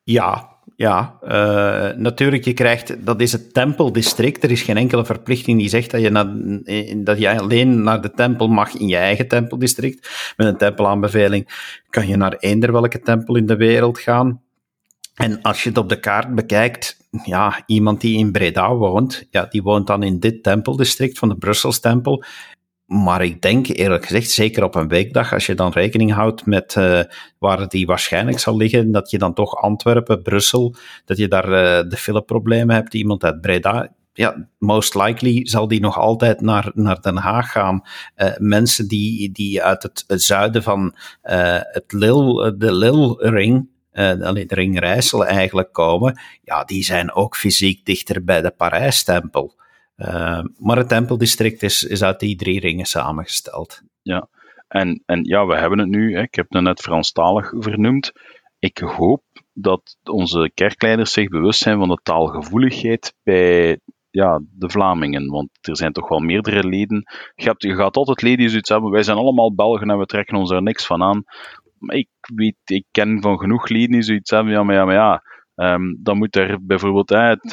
[0.03, 4.45] Ja, ja, uh, natuurlijk, je krijgt, dat is het tempeldistrict.
[4.45, 6.27] Er is geen enkele verplichting die zegt dat je, naar,
[7.05, 10.33] dat je alleen naar de tempel mag in je eigen tempeldistrict.
[10.37, 11.49] Met een tempelaanbeveling
[11.91, 14.43] kan je naar eender welke tempel in de wereld gaan.
[15.15, 19.47] En als je het op de kaart bekijkt, ja, iemand die in Breda woont, ja,
[19.51, 22.25] die woont dan in dit tempeldistrict van de Brussels tempel.
[22.91, 26.75] Maar ik denk eerlijk gezegd, zeker op een weekdag, als je dan rekening houdt met
[26.79, 27.01] uh,
[27.39, 30.75] waar die waarschijnlijk zal liggen, dat je dan toch Antwerpen, Brussel,
[31.05, 35.81] dat je daar uh, de fileproblemen hebt, iemand uit Breda, ja, most likely zal die
[35.81, 37.83] nog altijd naar, naar Den Haag gaan.
[38.17, 44.55] Uh, mensen die, die uit het, het zuiden van het Lil, de Lil-ring, alleen de
[44.55, 49.59] ring Rijssel eigenlijk komen, ja, die zijn ook fysiek dichter bij de Parijstempel.
[50.01, 53.83] Uh, maar het tempeldistrict is, is uit die drie ringen samengesteld.
[54.03, 54.29] Ja,
[54.69, 58.13] en, en ja, we hebben het nu, hè, ik heb het net Franstalig vernoemd.
[58.59, 59.23] Ik hoop
[59.53, 63.79] dat onze kerkleiders zich bewust zijn van de taalgevoeligheid bij
[64.11, 65.31] ja, de Vlamingen.
[65.31, 67.05] Want er zijn toch wel meerdere leden.
[67.35, 68.91] Je, hebt, je gaat altijd leden die zoiets hebben.
[68.91, 71.25] Wij zijn allemaal Belgen en we trekken ons er niks van aan.
[71.79, 74.53] Maar ik weet, ik ken van genoeg leden die zoiets hebben.
[74.53, 75.23] Ja, maar ja, maar ja
[75.61, 77.53] Um, dan moet er bijvoorbeeld, eh, het,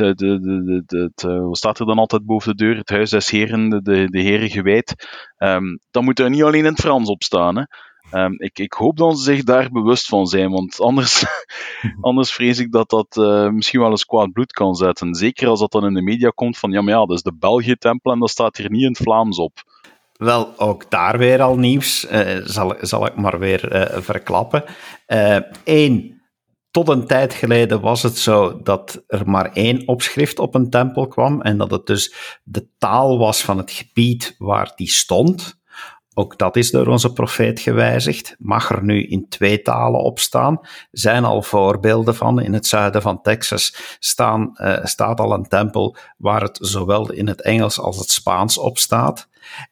[0.87, 2.77] het, eh, wat staat er dan altijd boven de deur?
[2.77, 5.07] Het huis des heren, de, de, heren gewijd.
[5.37, 7.55] Um, dan moet er niet alleen in het Frans op staan.
[7.55, 7.63] Hè.
[8.23, 11.25] Um, ik, ik hoop dat ze zich daar bewust van zijn, want anders,
[12.01, 15.15] anders vrees ik dat dat uh, misschien wel eens kwaad bloed kan zetten.
[15.15, 17.35] Zeker als dat dan in de media komt van, ja maar ja, dat is de
[17.39, 19.63] België-tempel en dat staat hier niet in het Vlaams op.
[20.13, 22.07] Wel, ook daar weer al nieuws,
[22.43, 24.63] zal, zal ik maar weer verklappen.
[25.63, 26.16] Eén,
[26.78, 31.07] tot een tijd geleden was het zo dat er maar één opschrift op een tempel
[31.07, 32.13] kwam en dat het dus
[32.43, 35.59] de taal was van het gebied waar die stond.
[36.13, 38.36] Ook dat is door onze profeet gewijzigd.
[38.39, 40.59] Mag er nu in twee talen op staan?
[40.91, 42.41] Zijn al voorbeelden van.
[42.41, 47.28] In het zuiden van Texas staan, uh, staat al een tempel waar het zowel in
[47.28, 49.30] het Engels als het Spaans op staat.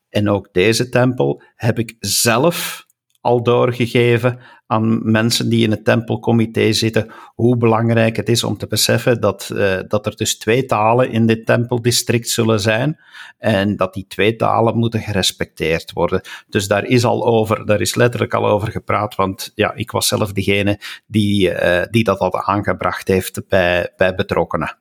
[0.09, 2.85] En ook deze tempel heb ik zelf
[3.21, 8.67] al doorgegeven aan mensen die in het tempelcomité zitten, hoe belangrijk het is om te
[8.67, 12.99] beseffen dat, uh, dat er dus twee talen in dit tempeldistrict zullen zijn
[13.37, 16.21] en dat die twee talen moeten gerespecteerd worden.
[16.47, 20.07] Dus daar is al over, daar is letterlijk al over gepraat, want ja, ik was
[20.07, 24.77] zelf degene die, uh, die dat al aangebracht heeft bij, bij betrokkenen.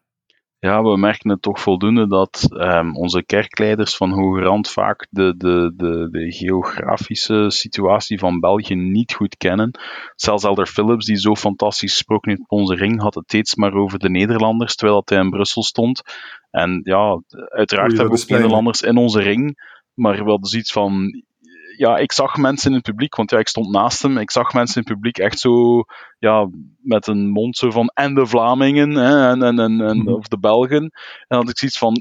[0.64, 5.34] Ja, we merken het toch voldoende dat um, onze kerkleiders van hoge rand vaak de,
[5.36, 9.78] de, de, de geografische situatie van België niet goed kennen.
[10.14, 13.98] Zelfs Elder Philips, die zo fantastisch heeft op onze ring, had het steeds maar over
[13.98, 16.02] de Nederlanders, terwijl hij in Brussel stond.
[16.50, 19.56] En ja, uiteraard hebben we ook Nederlanders in onze ring,
[19.94, 21.22] maar we hadden zoiets van,
[21.76, 24.18] ja, ik zag mensen in het publiek, want ja, ik stond naast hem.
[24.18, 25.84] Ik zag mensen in het publiek echt zo,
[26.18, 26.48] ja,
[26.78, 30.12] met een mond zo van, en de Vlamingen, hè, en, en, en, en, mhm.
[30.12, 30.90] of de Belgen.
[31.28, 31.94] En had ik zoiets van,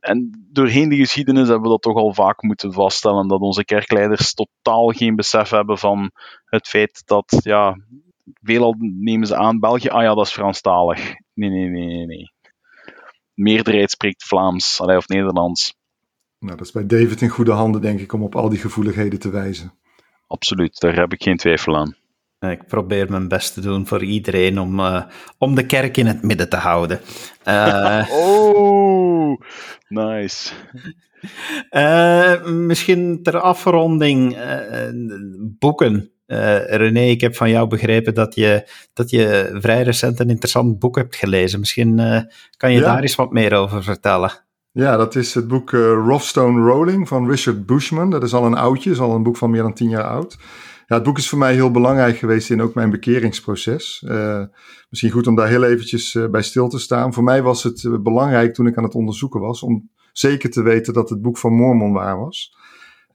[0.00, 4.34] En doorheen de geschiedenis hebben we dat toch al vaak moeten vaststellen, dat onze kerkleiders
[4.34, 6.10] totaal geen besef hebben van
[6.44, 7.76] het feit dat, ja,
[8.42, 11.14] veelal nemen ze aan, België, ah ja, dat is Franstalig.
[11.34, 12.34] Nee, nee, nee, nee, nee.
[13.34, 15.75] Meerderheid spreekt Vlaams, of Nederlands.
[16.46, 19.18] Nou, dat is bij David in goede handen, denk ik, om op al die gevoeligheden
[19.18, 19.72] te wijzen.
[20.26, 21.96] Absoluut, daar heb ik geen twijfel aan.
[22.50, 25.02] Ik probeer mijn best te doen voor iedereen om, uh,
[25.38, 27.00] om de kerk in het midden te houden.
[27.44, 29.40] Uh, oh,
[29.88, 30.52] nice.
[31.70, 34.36] Uh, misschien ter afronding
[35.58, 36.10] boeken.
[36.66, 40.96] René, ik heb van jou begrepen dat je, dat je vrij recent een interessant boek
[40.96, 41.60] hebt gelezen.
[41.60, 41.96] Misschien
[42.56, 44.45] kan je daar eens wat meer over vertellen.
[44.76, 48.10] Ja, dat is het boek uh, Roughstone Rolling van Richard Bushman.
[48.10, 50.36] Dat is al een oudje, is al een boek van meer dan tien jaar oud.
[50.86, 54.02] Ja, het boek is voor mij heel belangrijk geweest in ook mijn bekeringsproces.
[54.06, 54.42] Uh,
[54.90, 57.12] misschien goed om daar heel eventjes uh, bij stil te staan.
[57.14, 60.92] Voor mij was het belangrijk toen ik aan het onderzoeken was om zeker te weten
[60.92, 62.56] dat het boek van Mormon waar was.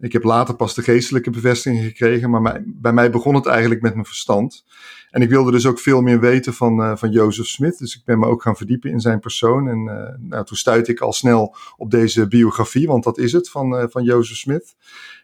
[0.02, 3.94] Ik heb later pas de geestelijke bevestiging gekregen, maar bij mij begon het eigenlijk met
[3.94, 4.66] mijn verstand.
[5.10, 7.78] En ik wilde dus ook veel meer weten van, uh, van Joseph Smith.
[7.78, 9.68] Dus ik ben me ook gaan verdiepen in zijn persoon.
[9.68, 13.50] En uh, nou, toen stuitte ik al snel op deze biografie, want dat is het
[13.50, 14.76] van, uh, van Joseph Smith.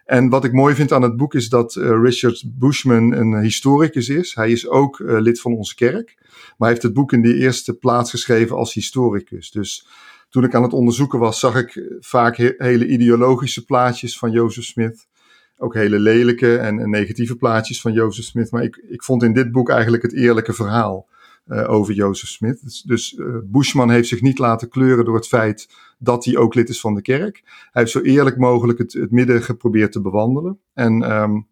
[0.05, 4.35] En wat ik mooi vind aan het boek is dat Richard Bushman een historicus is.
[4.35, 6.15] Hij is ook lid van onze kerk.
[6.17, 9.51] Maar hij heeft het boek in de eerste plaats geschreven als historicus.
[9.51, 9.87] Dus
[10.29, 15.07] toen ik aan het onderzoeken was, zag ik vaak hele ideologische plaatjes van Joseph Smith.
[15.57, 18.51] Ook hele lelijke en, negatieve plaatjes van Joseph Smith.
[18.51, 21.07] Maar ik, ik vond in dit boek eigenlijk het eerlijke verhaal
[21.47, 22.63] uh, over Joseph Smith.
[22.63, 25.69] Dus, dus uh, Bushman heeft zich niet laten kleuren door het feit
[25.99, 27.41] dat hij ook lid is van de kerk.
[27.43, 30.59] Hij heeft zo eerlijk mogelijk het, het midden geprobeerd te bewandelen.
[30.73, 31.47] En um,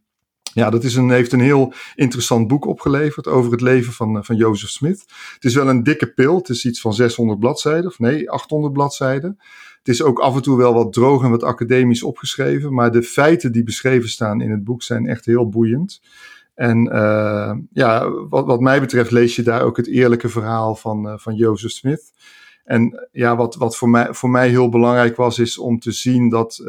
[0.56, 4.24] ja, dat is een, heeft een heel interessant boek opgeleverd over het leven van, eh,
[4.24, 5.06] van Joseph Smith.
[5.34, 6.38] Het is wel een dikke pil.
[6.38, 9.38] Het is iets van 600 bladzijden, of nee, 800 bladzijden.
[9.78, 12.74] Het is ook af en toe wel wat droog en wat academisch opgeschreven.
[12.74, 16.02] Maar de feiten die beschreven staan in het boek zijn echt heel boeiend.
[16.54, 21.08] En uh, ja, wat, wat mij betreft lees je daar ook het eerlijke verhaal van,
[21.08, 22.14] uh, van Joseph Smith.
[22.64, 26.30] En ja, wat, wat voor, mij, voor mij heel belangrijk was, is om te zien
[26.30, 26.64] dat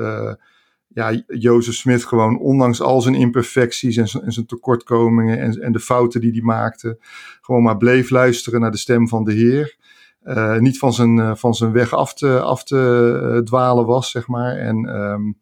[0.96, 5.72] ja, Jozef Smith gewoon, ondanks al zijn imperfecties en zijn, en zijn tekortkomingen en, en,
[5.72, 6.98] de fouten die hij maakte,
[7.40, 9.76] gewoon maar bleef luisteren naar de stem van de Heer.
[10.24, 14.10] Uh, niet van zijn, uh, van zijn weg af te, af te uh, dwalen was,
[14.10, 14.56] zeg maar.
[14.56, 15.38] En um,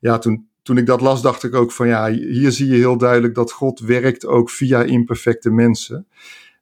[0.00, 2.98] ja, toen, toen ik dat las, dacht ik ook van ja, hier zie je heel
[2.98, 6.06] duidelijk dat God werkt ook via imperfecte mensen.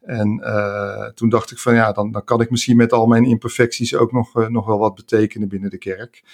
[0.06, 3.24] En uh, toen dacht ik van ja, dan, dan kan ik misschien met al mijn
[3.24, 6.24] imperfecties ook nog, uh, nog wel wat betekenen binnen de kerk.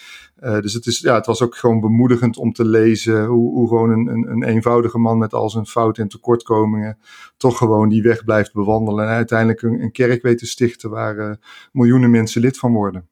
[0.42, 3.68] Uh, dus het, is, ja, het was ook gewoon bemoedigend om te lezen hoe, hoe
[3.68, 6.98] gewoon een, een, een eenvoudige man met al zijn fouten en tekortkomingen
[7.36, 9.04] toch gewoon die weg blijft bewandelen.
[9.04, 11.38] En uiteindelijk een, een kerk weet te stichten waar
[11.72, 13.08] miljoenen mensen lid van worden.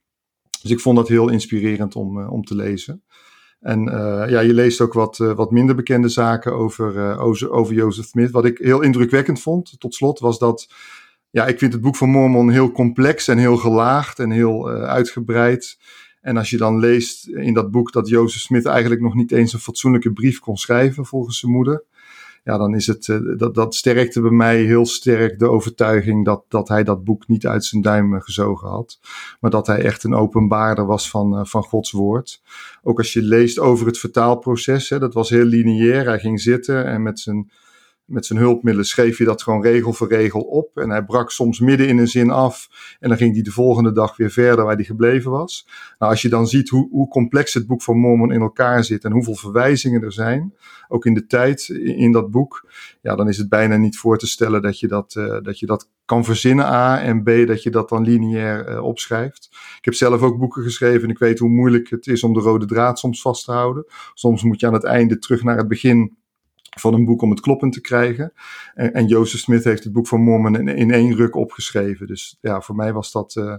[0.63, 3.03] Dus ik vond dat heel inspirerend om, om te lezen.
[3.61, 7.51] En uh, ja, je leest ook wat, uh, wat minder bekende zaken over, uh, over,
[7.51, 8.31] over Smith.
[8.31, 10.69] Wat ik heel indrukwekkend vond, tot slot, was dat.
[11.31, 15.79] Ja, ik vind het boek van Mormon heel complex en heel gelaagd en heel uitgebreid.
[16.21, 19.53] En als je dan leest in dat boek dat Joseph Smith eigenlijk nog niet eens
[19.53, 21.85] een fatsoenlijke brief kon schrijven volgens zijn moeder
[22.45, 26.45] ja, dan is het, uh, dat, dat sterkte bij mij heel sterk de overtuiging dat,
[26.49, 28.99] dat hij dat boek niet uit zijn duim gezogen had.
[29.41, 32.43] Maar dat hij echt een openbaarder was van, uh, van Gods woord.
[32.83, 36.05] Ook als je leest over het vertaalproces, hè, dat was heel lineair.
[36.05, 37.51] Hij ging zitten en met zijn
[38.11, 40.77] met zijn hulpmiddelen schreef je dat gewoon regel voor regel op.
[40.77, 42.69] En hij brak soms midden in een zin af.
[43.01, 45.69] En dan ging hij de volgende dag weer verder waar hij gebleven was.
[45.99, 49.05] Nou, als je dan ziet hoe, hoe complex het boek van Mormon in elkaar zit
[49.05, 50.55] en hoeveel verwijzingen er zijn,
[50.89, 52.71] ook in de tijd in dat boek,
[53.03, 55.67] ja, dan is het bijna niet voor te stellen dat je dat, uh, dat, je
[55.67, 59.49] dat kan verzinnen, A, en B, dat je dat dan lineair uh, opschrijft.
[59.79, 62.41] Ik heb zelf ook boeken geschreven en ik weet hoe moeilijk het is om de
[62.41, 63.85] rode draad soms vast te houden.
[64.15, 66.19] Soms moet je aan het einde terug naar het begin
[66.79, 68.33] van een boek om het kloppen te krijgen.
[68.75, 72.07] En, en Joseph Smith heeft het boek van Mormon in, in één ruk opgeschreven.
[72.07, 73.55] Dus ja, voor mij was dat uh,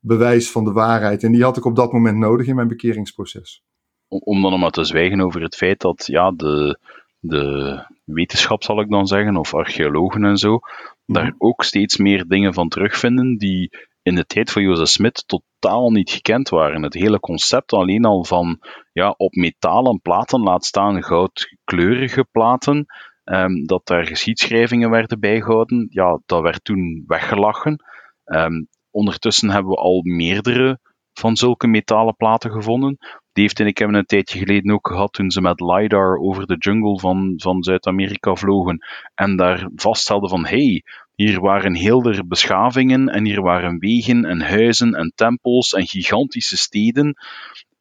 [0.00, 1.22] bewijs van de waarheid.
[1.22, 3.62] En die had ik op dat moment nodig in mijn bekeringsproces.
[4.08, 6.78] Om dan nog maar te zwijgen over het feit dat ja, de,
[7.18, 10.60] de wetenschap, zal ik dan zeggen, of archeologen en zo,
[11.06, 11.34] daar mhm.
[11.38, 13.70] ook steeds meer dingen van terugvinden die
[14.04, 16.82] in de tijd van Jozef Smit totaal niet gekend waren.
[16.82, 18.58] Het hele concept alleen al van
[18.92, 22.86] ja, op metalen platen, laat staan goudkleurige platen,
[23.24, 27.84] um, dat daar geschiedschrijvingen werden bijgehouden, ja, dat werd toen weggelachen.
[28.24, 30.78] Um, ondertussen hebben we al meerdere
[31.12, 32.96] van zulke metalen platen gevonden.
[33.32, 36.56] Dave en ik hebben een tijdje geleden ook gehad toen ze met LiDAR over de
[36.58, 38.78] jungle van, van Zuid-Amerika vlogen
[39.14, 40.82] en daar vaststelden van hey,
[41.14, 47.16] hier waren heel beschavingen en hier waren wegen en huizen en tempels en gigantische steden.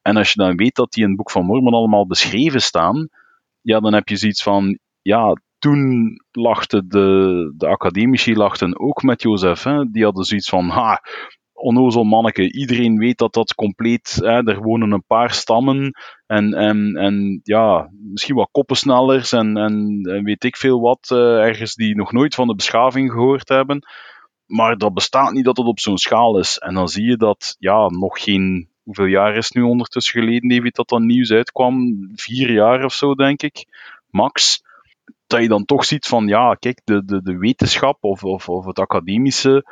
[0.01, 3.09] En als je dan weet dat die in het Boek van Mormon allemaal beschreven staan,
[3.61, 9.21] ja, dan heb je zoiets van, ja, toen lachten de, de academici lachten ook met
[9.21, 9.63] Jozef.
[9.63, 9.91] Hè?
[9.91, 11.01] Die hadden zoiets van, ha,
[11.63, 12.51] onnozel manneke.
[12.51, 15.91] Iedereen weet dat dat compleet, hè, er wonen een paar stammen
[16.27, 21.75] en, en, en ja, misschien wat koppensnellers en, en, weet ik veel wat, uh, ergens
[21.75, 23.87] die nog nooit van de beschaving gehoord hebben.
[24.45, 26.57] Maar dat bestaat niet dat het op zo'n schaal is.
[26.57, 30.71] En dan zie je dat, ja, nog geen, hoeveel jaar is het nu ondertussen geleden,
[30.71, 31.97] dat dat nieuws uitkwam?
[32.15, 33.65] Vier jaar of zo, denk ik,
[34.09, 34.63] max.
[35.27, 38.65] Dat je dan toch ziet van, ja, kijk, de, de, de wetenschap of, of, of
[38.65, 39.65] het academische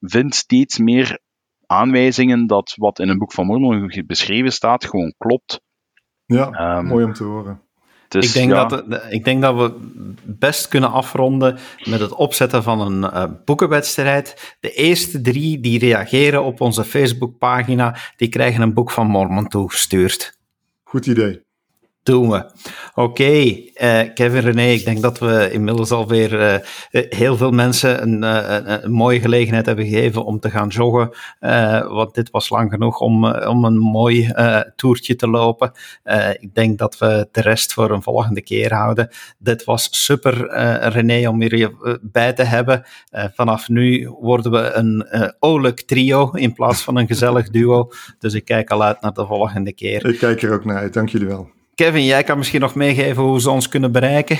[0.00, 1.18] vindt steeds meer
[1.70, 5.60] aanwijzingen dat wat in een boek van Mormon beschreven staat gewoon klopt.
[6.24, 7.60] Ja, um, mooi om te horen.
[8.08, 9.76] Dus, ik, denk dat, ik denk dat we
[10.24, 14.56] best kunnen afronden met het opzetten van een uh, boekenwedstrijd.
[14.60, 20.38] De eerste drie die reageren op onze Facebookpagina, die krijgen een boek van Mormon toegestuurd.
[20.82, 21.48] Goed idee
[22.02, 22.50] doen we.
[22.94, 28.22] Oké, eh, Kevin René, ik denk dat we inmiddels alweer uh, heel veel mensen een,
[28.22, 31.14] een, mooie gelegenheid hebben gegeven om te gaan joggen.
[31.94, 34.32] want dit was lang genoeg om, om een mooi
[34.76, 35.72] toertje te lopen.
[36.40, 39.08] ik denk dat we de rest voor een volgende keer houden.
[39.38, 40.50] Dit was super,
[40.92, 42.84] René, om hier bij te hebben.
[43.34, 45.06] vanaf nu worden we een
[45.38, 47.88] olijk trio in plaats van een gezellig duo.
[48.18, 50.06] Dus ik kijk al uit naar de volgende keer.
[50.06, 51.58] Ik kijk er ook naar uit, dank jullie wel.
[51.80, 54.38] Kevin, jij kan misschien nog meegeven hoe ze ons kunnen bereiken.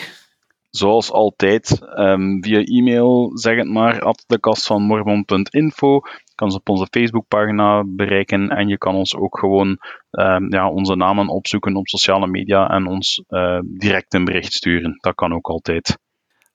[0.70, 6.00] Zoals altijd, um, via e-mail, zeg het maar, at dekastvanmormon.info.
[6.34, 9.78] kan ze op onze Facebookpagina bereiken en je kan ons ook gewoon
[10.10, 14.96] um, ja, onze namen opzoeken op sociale media en ons uh, direct een bericht sturen.
[15.00, 15.98] Dat kan ook altijd.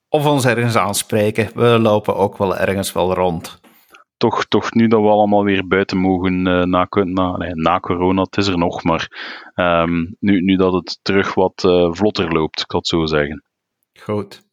[0.08, 1.50] Of ons ergens aanspreken.
[1.54, 3.60] We lopen ook wel ergens wel rond
[4.16, 8.22] toch, toch nu dat we allemaal weer buiten mogen uh, na, na, nee, na corona,
[8.22, 9.08] het is er nog, maar
[9.54, 13.44] um, nu, nu dat het terug wat uh, vlotter loopt, ik kan het zo zeggen.
[14.00, 14.44] Goed.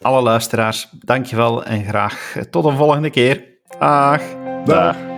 [0.00, 3.44] Alle luisteraars, dankjewel en graag tot een volgende keer.
[3.78, 4.22] Dag.
[4.64, 5.13] Dag.